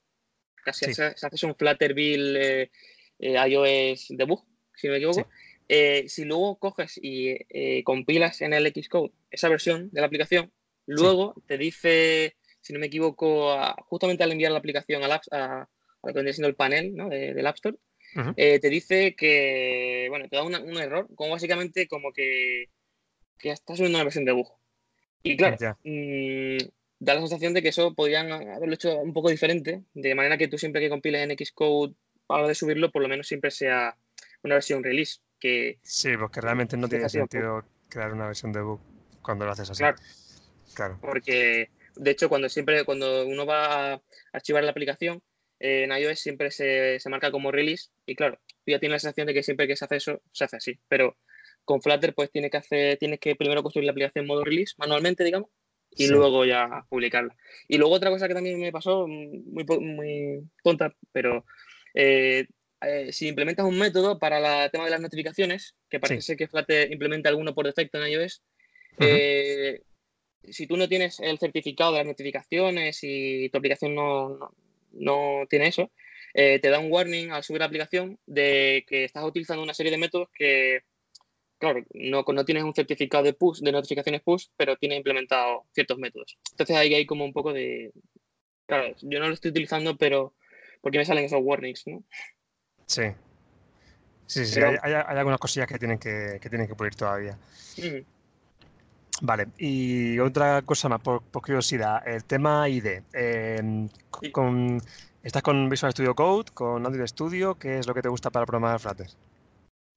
casi 0.64 0.92
se, 0.94 1.04
hace 1.04 1.46
un 1.46 1.56
Flutter 1.56 1.94
build 1.94 2.36
eh, 2.36 2.72
eh, 3.20 3.36
iOS 3.48 4.08
debug, 4.10 4.44
si 4.76 4.88
no 4.88 4.94
me 4.94 4.98
equivoco. 4.98 5.30
si 5.70 6.26
luego 6.26 6.58
coges 6.58 7.00
y 7.02 7.84
compilas 7.84 8.42
en 8.42 8.54
el 8.54 8.74
Xcode 8.74 9.12
esa 9.30 9.50
versión 9.50 9.90
de 9.92 10.02
la 10.02 10.08
aplicación, 10.08 10.52
luego 10.88 11.36
te 11.46 11.60
dice, 11.60 12.36
si 12.60 12.74
no 12.74 12.80
me 12.80 12.88
equivoco, 12.88 13.56
justamente 13.86 14.24
al 14.24 14.32
enviar 14.32 14.52
la 14.52 14.60
aplicación 14.60 15.04
al 15.04 15.12
a, 15.12 15.22
a, 15.32 15.70
lo 16.02 16.08
que 16.08 16.14
vendría 16.14 16.34
siendo 16.34 16.48
el 16.48 16.56
panel 16.56 16.96
¿no? 16.96 17.10
del 17.10 17.46
App 17.46 17.56
Store, 17.56 17.78
te 18.36 18.70
dice 18.70 19.16
que, 19.16 20.08
bueno, 20.10 20.28
te 20.30 20.36
da 20.36 20.44
un 20.44 20.78
error, 20.78 21.08
como 21.16 21.32
básicamente 21.32 21.88
como 21.88 22.12
que 22.14 22.70
que 23.38 23.52
está 23.52 23.76
subiendo 23.76 23.98
una 23.98 24.04
versión 24.04 24.26
de 24.26 24.32
bug. 24.32 24.52
Y 25.24 25.38
claro, 25.38 25.58
mm, 25.84 26.58
da 27.00 27.14
la 27.16 27.20
sensación 27.22 27.54
de 27.54 27.62
que 27.62 27.70
eso 27.70 27.94
podrían 27.94 28.32
haberlo 28.32 28.74
hecho 28.74 28.98
un 29.00 29.14
poco 29.14 29.30
diferente, 29.30 29.84
de 29.94 30.16
manera 30.16 30.38
que 30.38 30.48
tú 30.48 30.58
siempre 30.58 30.82
que 30.82 30.90
compiles 30.90 31.30
en 31.30 31.38
Xcode 31.38 31.96
a 32.30 32.42
la 32.42 32.48
de 32.48 32.56
subirlo, 32.56 32.92
por 32.92 33.02
lo 33.02 33.08
menos 33.08 33.28
siempre 33.28 33.52
sea 33.52 33.96
una 34.44 34.56
versión 34.56 34.84
release. 34.84 35.20
Que 35.40 35.78
sí, 35.84 36.18
porque 36.18 36.42
realmente 36.42 36.78
no 36.78 36.90
tiene 36.90 37.08
sentido 37.10 37.64
crear 37.90 38.12
una 38.14 38.28
versión 38.28 38.52
de 38.52 38.62
bug 38.62 38.82
cuando 39.22 39.46
lo 39.46 39.52
haces 39.52 39.70
así. 39.70 39.80
Claro. 39.80 39.98
claro. 40.74 41.00
Porque, 41.02 41.70
de 41.96 42.12
hecho, 42.12 42.28
cuando 42.28 42.50
siempre, 42.50 42.84
cuando 42.86 43.28
uno 43.28 43.46
va 43.46 43.94
a 43.94 44.02
archivar 44.34 44.64
la 44.64 44.72
aplicación, 44.72 45.22
eh, 45.60 45.84
en 45.84 45.92
iOS 45.92 46.20
siempre 46.20 46.52
se, 46.52 47.00
se, 47.00 47.10
marca 47.10 47.32
como 47.32 47.52
release 47.52 47.90
y 48.06 48.16
claro, 48.16 48.40
tú 48.66 48.72
ya 48.72 48.80
tienes 48.80 48.96
la 48.96 49.00
sensación 49.00 49.28
de 49.28 49.34
que 49.34 49.44
siempre 49.44 49.68
que 49.68 49.76
se 49.76 49.86
hace 49.86 49.98
eso, 49.98 50.22
se 50.32 50.44
hace 50.44 50.58
así. 50.58 50.80
Pero 50.88 51.18
con 51.66 51.82
Flutter 51.82 52.14
pues 52.14 52.32
tienes 52.32 52.52
que 52.52 52.58
hacer, 52.58 52.98
tienes 52.98 53.20
que 53.20 53.36
primero 53.36 53.62
construir 53.64 53.86
la 53.86 53.92
aplicación 53.92 54.24
en 54.24 54.28
modo 54.28 54.44
release 54.44 54.74
manualmente, 54.78 55.24
digamos, 55.24 55.50
y 55.92 56.08
luego 56.08 56.46
ya 56.46 56.86
publicarla. 56.90 57.36
Y 57.68 57.78
luego 57.78 57.96
otra 57.96 58.10
cosa 58.10 58.28
que 58.28 58.34
también 58.34 58.60
me 58.60 58.72
pasó, 58.72 59.08
muy, 59.08 59.66
muy 59.66 60.44
tonta, 60.64 60.96
pero 61.12 61.46
eh, 61.94 62.48
eh, 62.82 63.12
si 63.12 63.28
implementas 63.28 63.66
un 63.66 63.78
método 63.78 64.20
para 64.20 64.66
el 64.66 64.72
tema 64.72 64.86
de 64.86 64.92
las 64.92 65.02
notificaciones, 65.02 65.76
que 65.90 66.00
parece 66.00 66.22
ser 66.22 66.38
que 66.38 66.48
Flutter 66.48 66.92
implementa 66.92 67.30
alguno 67.30 67.56
por 67.56 67.66
defecto 67.66 67.98
en 67.98 68.12
iOS, 68.12 68.44
eh, 69.00 69.82
si 70.44 70.68
tú 70.68 70.78
no 70.78 70.88
tienes 70.88 71.20
el 71.20 71.40
certificado 71.40 71.92
de 71.92 72.00
las 72.00 72.08
notificaciones 72.08 73.00
y 73.02 73.50
tu 73.50 73.58
aplicación 73.58 73.96
no, 73.96 74.30
no 74.30 74.52
tiene 75.50 75.68
eso, 75.68 75.92
te 76.34 76.70
da 76.70 76.80
un 76.80 76.92
warning 76.92 77.32
al 77.32 77.44
subir 77.44 77.60
la 77.60 77.66
aplicación 77.66 78.20
de 78.26 78.86
que 78.88 79.06
estás 79.06 79.24
utilizando 79.24 79.64
una 79.64 79.74
serie 79.74 79.92
de 79.92 79.98
métodos 79.98 80.30
que 80.34 80.82
claro, 81.58 81.84
no, 81.94 82.24
no 82.28 82.46
tienes 82.46 82.64
un 82.64 82.74
certificado 82.74 83.24
de 83.24 83.34
push, 83.34 83.60
de 83.60 83.72
notificaciones 83.72 84.22
push, 84.22 84.48
pero 84.56 84.78
tienes 84.78 84.98
implementado 84.98 85.66
ciertos 85.74 85.98
métodos. 85.98 86.38
Entonces 86.52 86.76
ahí 86.76 86.94
hay 86.94 87.06
como 87.06 87.26
un 87.26 87.34
poco 87.34 87.54
de. 87.54 87.92
Claro, 88.66 88.96
yo 89.02 89.20
no 89.20 89.28
lo 89.28 89.34
estoy 89.34 89.52
utilizando, 89.52 89.98
pero 89.98 90.36
porque 90.82 90.98
me 90.98 91.06
salen 91.06 91.26
esos 91.26 91.40
warnings, 91.42 91.88
¿no? 91.88 92.04
Sí. 92.86 93.04
Sí, 94.26 94.46
sí, 94.46 94.60
hay, 94.62 94.94
algunas 94.94 95.40
cosillas 95.40 95.68
que 95.68 95.80
tienen 95.80 95.98
que, 95.98 96.38
que 96.42 96.50
tienen 96.50 96.68
que 96.68 96.76
pulir 96.76 96.94
todavía. 96.96 97.38
Vale, 99.22 99.48
y 99.58 100.20
otra 100.20 100.62
cosa 100.62 100.90
más, 100.90 101.02
por, 101.02 101.24
curiosidad, 101.32 102.08
el 102.08 102.24
tema 102.24 102.70
ID. 102.70 103.02
Em, 103.14 103.90
con, 104.32 104.80
¿Estás 105.24 105.42
con 105.42 105.70
Visual 105.70 105.92
Studio 105.92 106.14
Code, 106.14 106.52
con 106.54 106.86
Android 106.86 107.08
Studio? 107.08 107.56
¿Qué 107.56 107.80
es 107.80 107.88
lo 107.88 107.94
que 107.94 108.02
te 108.02 108.10
gusta 108.10 108.30
para 108.30 108.46
programar 108.46 108.80
Flutter? 108.80 109.08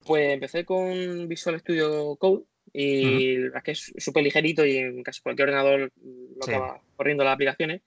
Pues 0.04 0.32
empecé 0.32 0.64
con 0.64 1.28
Visual 1.28 1.60
Studio 1.60 2.16
Code 2.16 2.44
y 2.72 3.46
es 3.46 3.62
que 3.62 3.72
es 3.72 3.92
súper 3.98 4.22
ligerito 4.22 4.64
y 4.64 4.78
en 4.78 5.02
casi 5.02 5.20
cualquier 5.20 5.48
ordenador 5.48 5.92
lo 6.02 6.42
acaba 6.42 6.80
corriendo 6.96 7.22
las 7.22 7.34
aplicaciones. 7.34 7.82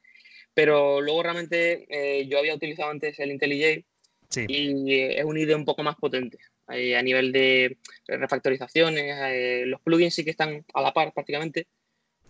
Pero 0.54 1.02
luego 1.02 1.24
realmente 1.24 1.88
eh, 1.90 2.28
yo 2.28 2.38
había 2.38 2.54
utilizado 2.54 2.92
antes 2.92 3.20
el 3.20 3.32
IntelliJ 3.32 3.84
Y 4.48 4.94
es 4.94 5.26
un 5.26 5.38
IDE 5.38 5.56
un 5.56 5.66
poco 5.66 5.82
más 5.82 5.96
potente 5.96 6.38
a 6.68 7.02
nivel 7.02 7.32
de 7.32 7.78
refactorizaciones. 8.08 9.68
los 9.68 9.82
plugins 9.82 10.14
sí 10.14 10.24
que 10.24 10.32
están 10.32 10.66
a 10.74 10.82
la 10.82 10.94
par 10.94 11.14
prácticamente, 11.14 11.68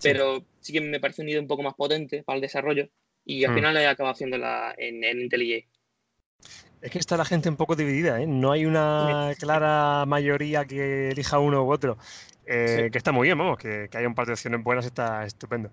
pero 0.01 0.45
sí 0.59 0.73
que 0.73 0.81
me 0.81 0.99
parece 0.99 1.21
un 1.21 1.29
IDE 1.29 1.39
un 1.39 1.47
poco 1.47 1.63
más 1.63 1.75
potente 1.75 2.23
para 2.23 2.35
el 2.35 2.41
desarrollo 2.41 2.89
y 3.25 3.43
al 3.45 3.51
hmm. 3.51 3.55
final 3.55 3.77
he 3.77 3.87
acabado 3.87 4.13
haciéndola 4.13 4.75
en, 4.77 5.03
en 5.03 5.21
IntelliJ. 5.21 5.65
Es 6.81 6.91
que 6.91 6.99
está 6.99 7.15
la 7.15 7.23
gente 7.23 7.47
un 7.47 7.55
poco 7.55 7.77
dividida, 7.77 8.21
¿eh? 8.21 8.27
No 8.27 8.51
hay 8.51 8.65
una 8.65 9.31
clara 9.39 10.05
mayoría 10.05 10.65
que 10.65 11.11
elija 11.11 11.39
uno 11.39 11.63
u 11.63 11.71
otro. 11.71 11.97
Eh, 12.45 12.89
que 12.91 12.97
está 12.97 13.13
muy 13.13 13.29
bien, 13.29 13.37
vamos, 13.37 13.57
que, 13.57 13.87
que 13.89 13.97
haya 13.97 14.07
un 14.07 14.15
par 14.15 14.25
de 14.27 14.33
opciones 14.33 14.61
buenas 14.61 14.85
está 14.85 15.23
estupendo. 15.25 15.71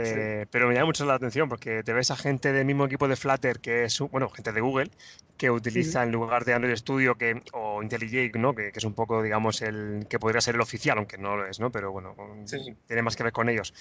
Eh, 0.00 0.46
pero 0.50 0.68
me 0.68 0.74
llama 0.74 0.86
mucho 0.86 1.04
la 1.04 1.14
atención 1.14 1.48
porque 1.48 1.82
te 1.82 1.92
ves 1.92 2.10
a 2.10 2.16
gente 2.16 2.52
del 2.52 2.64
mismo 2.64 2.84
equipo 2.84 3.08
de 3.08 3.16
Flutter 3.16 3.58
que 3.58 3.84
es, 3.84 3.98
bueno, 3.98 4.28
gente 4.28 4.52
de 4.52 4.60
Google, 4.60 4.90
que 5.36 5.50
utiliza 5.50 6.02
en 6.02 6.12
lugar 6.12 6.44
de 6.44 6.54
Android 6.54 6.76
Studio 6.76 7.16
que, 7.16 7.42
o 7.52 7.82
IntelliJ, 7.82 8.36
¿no? 8.36 8.54
Que, 8.54 8.72
es 8.74 8.84
un 8.84 8.94
poco, 8.94 9.22
digamos, 9.22 9.62
el 9.62 10.06
que 10.08 10.18
podría 10.18 10.40
ser 10.40 10.54
el 10.54 10.60
oficial, 10.60 10.98
aunque 10.98 11.18
no 11.18 11.36
lo 11.36 11.46
es, 11.46 11.58
¿no? 11.60 11.70
Pero 11.70 11.92
bueno, 11.92 12.14
tiene 12.86 13.02
más 13.02 13.16
que 13.16 13.22
ver 13.22 13.32
con 13.32 13.48
ellos. 13.48 13.72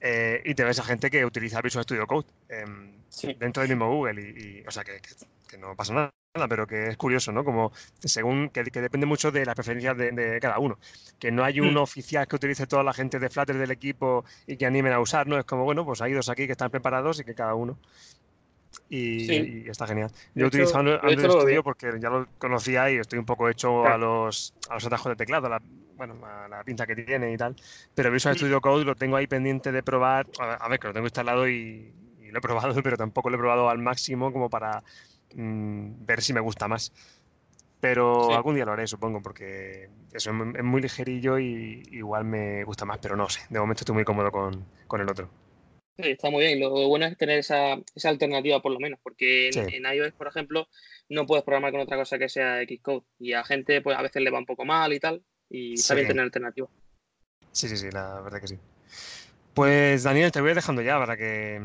Eh, 0.00 0.42
y 0.44 0.54
te 0.54 0.64
ves 0.64 0.78
a 0.78 0.84
gente 0.84 1.10
que 1.10 1.24
utiliza 1.24 1.62
Visual 1.62 1.84
Studio 1.84 2.06
Code 2.06 2.26
em, 2.48 2.92
dentro 3.38 3.62
del 3.62 3.70
mismo 3.70 3.90
Google 3.90 4.20
y, 4.20 4.62
o 4.66 4.70
sea, 4.70 4.84
que, 4.84 5.00
no 5.58 5.74
pasa 5.74 5.94
nada 5.94 6.12
pero 6.48 6.66
que 6.66 6.88
es 6.88 6.96
curioso, 6.96 7.32
¿no? 7.32 7.44
Como 7.44 7.72
según 8.00 8.50
que, 8.50 8.62
depende 8.62 9.06
mucho 9.06 9.30
de 9.30 9.44
las 9.44 9.54
preferencias 9.54 9.96
de, 9.96 10.38
cada 10.40 10.58
uno. 10.58 10.78
Que 11.18 11.30
no 11.30 11.44
hay 11.44 11.60
un 11.60 11.74
mm. 11.74 11.78
oficial 11.78 12.26
que 12.28 12.36
utilice 12.36 12.66
toda 12.66 12.82
la 12.82 12.92
gente 12.92 13.18
de 13.18 13.30
Flutter 13.30 13.56
del 13.56 13.70
equipo 13.70 14.24
y 14.46 14.56
que 14.56 14.66
animen 14.66 14.92
a 14.92 15.00
usar, 15.00 15.26
¿no? 15.26 15.38
Es 15.38 15.44
como, 15.44 15.64
bueno, 15.64 15.84
pues 15.84 16.02
hay 16.02 16.12
dos 16.12 16.28
aquí 16.28 16.46
que 16.46 16.52
están 16.52 16.70
preparados 16.70 17.20
y 17.20 17.24
que 17.24 17.34
cada 17.34 17.54
uno. 17.54 17.78
Y, 18.88 19.68
está 19.68 19.86
genial. 19.86 20.10
Yo 20.34 20.44
he 20.44 20.48
utilizado 20.48 21.00
Android 21.02 21.30
Studio 21.30 21.62
porque 21.64 21.92
ya 21.98 22.10
lo 22.10 22.28
conocía 22.38 22.90
y 22.90 22.96
estoy 22.96 23.18
un 23.18 23.24
poco 23.24 23.48
hecho 23.48 23.86
a 23.86 23.96
los, 23.96 24.54
a 24.68 24.74
los 24.74 24.86
atajos 24.86 25.10
de 25.10 25.16
teclado, 25.16 25.48
la, 25.48 25.60
bueno, 25.96 26.24
a 26.24 26.46
la 26.46 26.62
pinta 26.62 26.86
que 26.86 26.94
tiene 26.94 27.32
y 27.32 27.36
tal. 27.36 27.56
Pero 27.94 28.10
Visual 28.12 28.34
mm. 28.34 28.38
Studio 28.38 28.60
Code 28.60 28.84
lo 28.84 28.94
tengo 28.94 29.16
ahí 29.16 29.26
pendiente 29.26 29.72
de 29.72 29.82
probar. 29.82 30.26
A 30.38 30.68
ver, 30.68 30.78
que 30.78 30.88
lo 30.88 30.94
tengo 30.94 31.06
instalado 31.06 31.48
y, 31.48 31.92
y 32.20 32.30
lo 32.30 32.38
he 32.38 32.42
probado, 32.42 32.80
pero 32.82 32.96
tampoco 32.96 33.30
lo 33.30 33.36
he 33.36 33.38
probado 33.38 33.68
al 33.68 33.78
máximo 33.78 34.32
como 34.32 34.48
para 34.50 34.82
Mm, 35.34 36.06
ver 36.06 36.22
si 36.22 36.32
me 36.32 36.40
gusta 36.40 36.68
más. 36.68 36.92
Pero 37.80 38.34
algún 38.34 38.54
día 38.54 38.64
lo 38.64 38.72
haré, 38.72 38.86
supongo, 38.86 39.20
porque 39.20 39.90
eso 40.12 40.30
es 40.30 40.64
muy 40.64 40.80
ligerillo 40.80 41.38
y 41.38 41.82
igual 41.90 42.24
me 42.24 42.64
gusta 42.64 42.84
más, 42.84 42.98
pero 42.98 43.16
no 43.16 43.28
sé. 43.28 43.40
De 43.50 43.60
momento 43.60 43.82
estoy 43.82 43.94
muy 43.94 44.04
cómodo 44.04 44.30
con, 44.32 44.64
con 44.86 45.00
el 45.00 45.08
otro. 45.08 45.28
Sí, 45.98 46.10
está 46.10 46.30
muy 46.30 46.44
bien. 46.44 46.60
Lo 46.60 46.70
bueno 46.88 47.06
es 47.06 47.16
tener 47.16 47.38
esa, 47.38 47.76
esa 47.94 48.08
alternativa 48.08 48.60
por 48.60 48.72
lo 48.72 48.80
menos, 48.80 48.98
porque 49.02 49.48
en, 49.48 49.84
iOS, 49.84 50.12
por 50.12 50.28
ejemplo, 50.28 50.68
no 51.08 51.26
puedes 51.26 51.44
programar 51.44 51.72
con 51.72 51.80
otra 51.80 51.96
cosa 51.96 52.18
que 52.18 52.28
sea 52.28 52.62
Xcode. 52.62 53.04
Y 53.18 53.32
a 53.32 53.44
gente 53.44 53.80
pues 53.80 53.96
a 53.96 54.02
veces 54.02 54.22
le 54.22 54.30
va 54.30 54.38
un 54.38 54.46
poco 54.46 54.64
mal 54.64 54.92
y 54.92 55.00
tal, 55.00 55.22
y 55.48 55.74
está 55.74 55.94
bien 55.94 56.08
tener 56.08 56.24
alternativa. 56.24 56.68
Sí, 57.52 57.68
sí, 57.68 57.76
sí, 57.76 57.90
la 57.90 58.20
verdad 58.20 58.40
que 58.40 58.48
sí. 58.48 58.58
Pues 59.54 60.02
Daniel, 60.02 60.32
te 60.32 60.42
voy 60.42 60.52
dejando 60.52 60.82
ya 60.82 60.98
para 60.98 61.16
que 61.16 61.62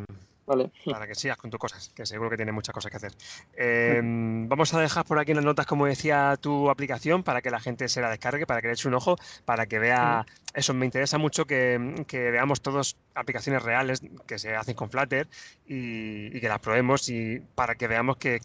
para 0.86 1.08
que 1.08 1.16
sigas 1.16 1.38
con 1.38 1.50
tus 1.50 1.60
cosas, 1.60 1.90
que 1.96 2.06
seguro 2.06 2.30
que 2.30 2.38
tienes 2.38 2.54
muchas 2.54 2.74
cosas 2.74 2.92
que 2.92 2.98
hacer. 2.98 3.14
Em, 3.54 4.48
vamos 4.50 4.74
a 4.74 4.80
dejar 4.80 5.06
por 5.06 5.20
aquí 5.20 5.32
en 5.32 5.38
las 5.38 5.46
notas, 5.46 5.66
como 5.66 5.86
decía, 5.86 6.38
tu 6.40 6.70
aplicación 6.70 7.24
para 7.24 7.42
que 7.42 7.52
la 7.52 7.60
gente 7.60 7.88
se 7.90 8.02
la 8.02 8.10
descargue, 8.10 8.46
para 8.46 8.62
que 8.62 8.68
le 8.68 8.74
eche 8.74 8.88
un 8.88 8.96
ojo, 8.96 9.18
para 9.46 9.66
que 9.66 9.80
vea. 9.80 10.26
Eso, 10.54 10.74
me 10.74 10.86
interesa 10.86 11.18
mucho 11.18 11.46
que, 11.46 11.78
veamos 12.12 12.62
todas 12.62 12.98
aplicaciones 13.16 13.64
reales 13.64 14.02
que 14.28 14.38
se 14.38 14.56
hacen 14.56 14.76
con 14.76 14.90
Flutter 14.90 15.28
y, 15.66 16.40
que 16.40 16.50
las 16.50 16.60
probemos 16.60 17.08
y 17.10 17.40
para 17.56 17.76
que 17.76 17.88
veamos 17.88 18.18
que, 18.18 18.42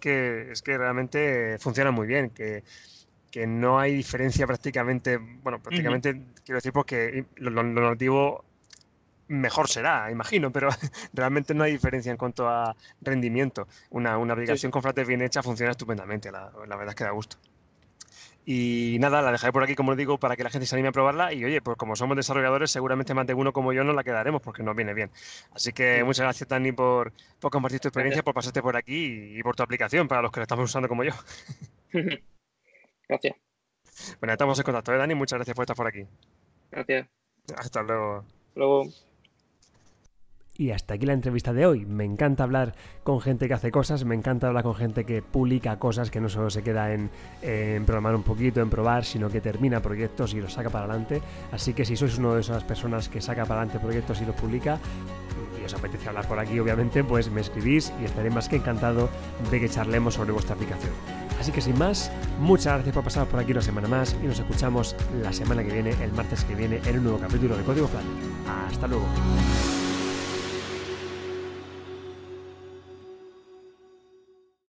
es 0.53 0.63
que 0.63 0.79
realmente 0.79 1.59
funciona 1.59 1.91
muy 1.91 2.07
bien, 2.07 2.31
que 2.31 2.63
que 3.37 3.47
no 3.47 3.79
hay 3.79 3.95
diferencia 3.95 4.47
prácticamente, 4.47 5.19
bueno, 5.19 5.61
prácticamente 5.61 6.23
quiero 6.43 6.57
decir 6.57 6.73
porque 6.73 7.27
lo, 7.37 7.51
lo, 7.51 7.63
nativo 7.63 8.47
mejor 9.29 9.69
será, 9.69 10.11
imagino, 10.11 10.51
pero 10.53 10.69
realmente 11.13 11.55
no 11.55 11.65
hay 11.65 11.73
diferencia 11.73 12.11
en 12.11 12.19
cuanto 12.19 12.49
a 12.49 12.77
rendimiento. 13.01 13.67
Una, 13.91 14.19
una 14.19 14.35
aplicación 14.35 14.71
con 14.71 14.83
Flutter 14.83 15.07
bien 15.07 15.23
hecha 15.23 15.43
funciona 15.43 15.73
estupendamente, 15.73 16.31
la, 16.31 16.51
verdad 16.51 16.89
es 16.89 16.95
que 16.95 17.05
da 17.05 17.11
gusto. 17.11 17.37
Y 18.49 18.99
nada, 19.01 19.23
la 19.23 19.33
dejaré 19.33 19.53
por 19.53 19.65
aquí, 19.65 19.75
como 19.75 19.91
os 19.91 19.97
digo, 19.97 20.19
para 20.19 20.37
que 20.37 20.45
la 20.45 20.51
gente 20.51 20.67
se 20.67 20.77
anime 20.77 20.91
a 20.91 20.93
probarla. 20.93 21.33
Y 21.33 21.45
oye, 21.45 21.61
pues 21.61 21.77
como 21.77 21.97
somos 21.97 22.17
desarrolladores, 22.17 22.71
seguramente 22.71 23.13
más 23.13 23.27
de 23.27 23.35
uno 23.35 23.53
como 23.53 23.73
yo 23.73 23.83
no 23.83 23.93
la 23.93 24.05
quedaremos 24.05 24.41
porque 24.41 24.63
nos 24.63 24.77
viene 24.77 24.95
bien. 24.95 25.11
Así 25.51 25.73
que 25.73 26.05
muchas 26.05 26.23
gracias, 26.23 26.49
Dani, 26.49 26.71
por, 26.71 27.13
por 27.41 27.51
compartir 27.51 27.81
tu 27.81 27.89
experiencia, 27.89 28.23
por 28.23 28.35
pasarte 28.35 28.63
por 28.63 28.77
aquí 28.77 29.37
y, 29.37 29.43
por 29.43 29.57
tu 29.57 29.65
aplicación 29.65 30.07
para 30.07 30.23
los 30.23 30.31
que 30.31 30.39
la 30.39 30.45
estamos 30.45 30.67
usando 30.67 30.89
como 30.89 31.03
yo. 31.03 31.13
Gracias. 33.09 33.35
Bueno, 34.21 34.33
estamos 34.33 34.59
en 34.61 34.65
contacto, 34.65 34.95
¿eh, 34.95 34.99
Dani? 34.99 35.17
Muchas 35.17 35.39
gracias 35.39 35.55
por 35.57 35.65
estar 35.65 35.77
por 35.77 35.89
aquí. 35.89 36.07
Gracias. 36.71 37.09
Hasta 37.57 37.83
luego. 37.83 38.25
Luego. 38.55 38.85
Y 40.59 40.71
hasta 40.71 40.95
aquí 40.95 41.05
la 41.05 41.13
entrevista 41.13 41.53
de 41.53 41.67
hoy. 41.67 41.85
Me 41.85 42.05
encanta 42.05 42.45
hablar 42.45 42.75
con 43.03 43.21
gente 43.21 43.47
que 43.49 43.55
hace 43.55 43.71
cosas, 43.71 44.05
me 44.05 44.15
encanta 44.15 44.49
hablar 44.49 44.63
con 44.63 44.75
gente 44.75 45.05
que 45.05 45.21
publica 45.23 45.79
cosas, 45.79 46.11
que 46.11 46.21
no 46.21 46.29
solo 46.29 46.49
se 46.51 46.63
queda 46.63 46.93
en, 46.93 47.11
programar 47.85 48.15
un 48.15 48.23
poquito, 48.23 48.61
en 48.61 48.71
probar, 48.71 49.05
sino 49.05 49.29
que 49.29 49.41
termina 49.41 49.81
proyectos 49.81 50.33
y 50.35 50.41
los 50.41 50.55
saca 50.55 50.71
para 50.71 50.87
adelante. 50.87 51.21
Así 51.53 51.75
que 51.75 51.85
si 51.85 51.97
sois 51.97 52.17
una 52.19 52.35
de 52.35 52.41
esas 52.41 52.65
personas 52.65 53.09
que 53.09 53.21
saca 53.21 53.45
para 53.45 53.61
adelante 53.61 53.85
proyectos 53.85 54.21
y 54.23 54.25
los 54.25 54.35
publica, 54.35 54.79
y 55.61 55.65
os 55.65 55.75
apetece 55.75 56.09
hablar 56.09 56.27
por 56.27 56.39
aquí, 56.39 56.59
obviamente, 56.59 57.05
pues 57.05 57.31
me 57.31 57.43
escribís 57.43 57.93
y 58.01 58.07
estaré 58.07 58.31
más 58.31 58.49
que 58.49 58.57
encantado 58.57 59.11
de 59.51 59.61
que 59.61 59.69
charlemos 59.69 60.15
sobre 60.15 60.33
vuestra 60.33 60.55
aplicación. 60.55 60.93
Así 61.39 61.53
que 61.53 61.61
sin 61.61 61.79
más, 61.79 62.11
muchas 62.41 62.75
gracias 62.75 62.95
por 62.95 63.05
pasar 63.05 63.27
por 63.27 63.41
aquí 63.41 63.53
una 63.53 63.61
semana 63.61 63.89
más 63.89 64.17
y 64.23 64.27
nos 64.27 64.39
escuchamos 64.39 64.97
la 65.23 65.35
semana 65.35 65.63
que 65.63 65.73
viene, 65.73 65.91
el 66.03 66.13
martes 66.13 66.45
que 66.45 66.55
viene, 66.55 66.81
en 66.87 66.99
un 66.99 67.05
nuevo 67.05 67.19
capítulo 67.19 67.57
de 67.59 67.63
Código 67.63 67.89
Flat. 67.89 68.05
Hasta 68.71 68.87
luego. 68.87 69.05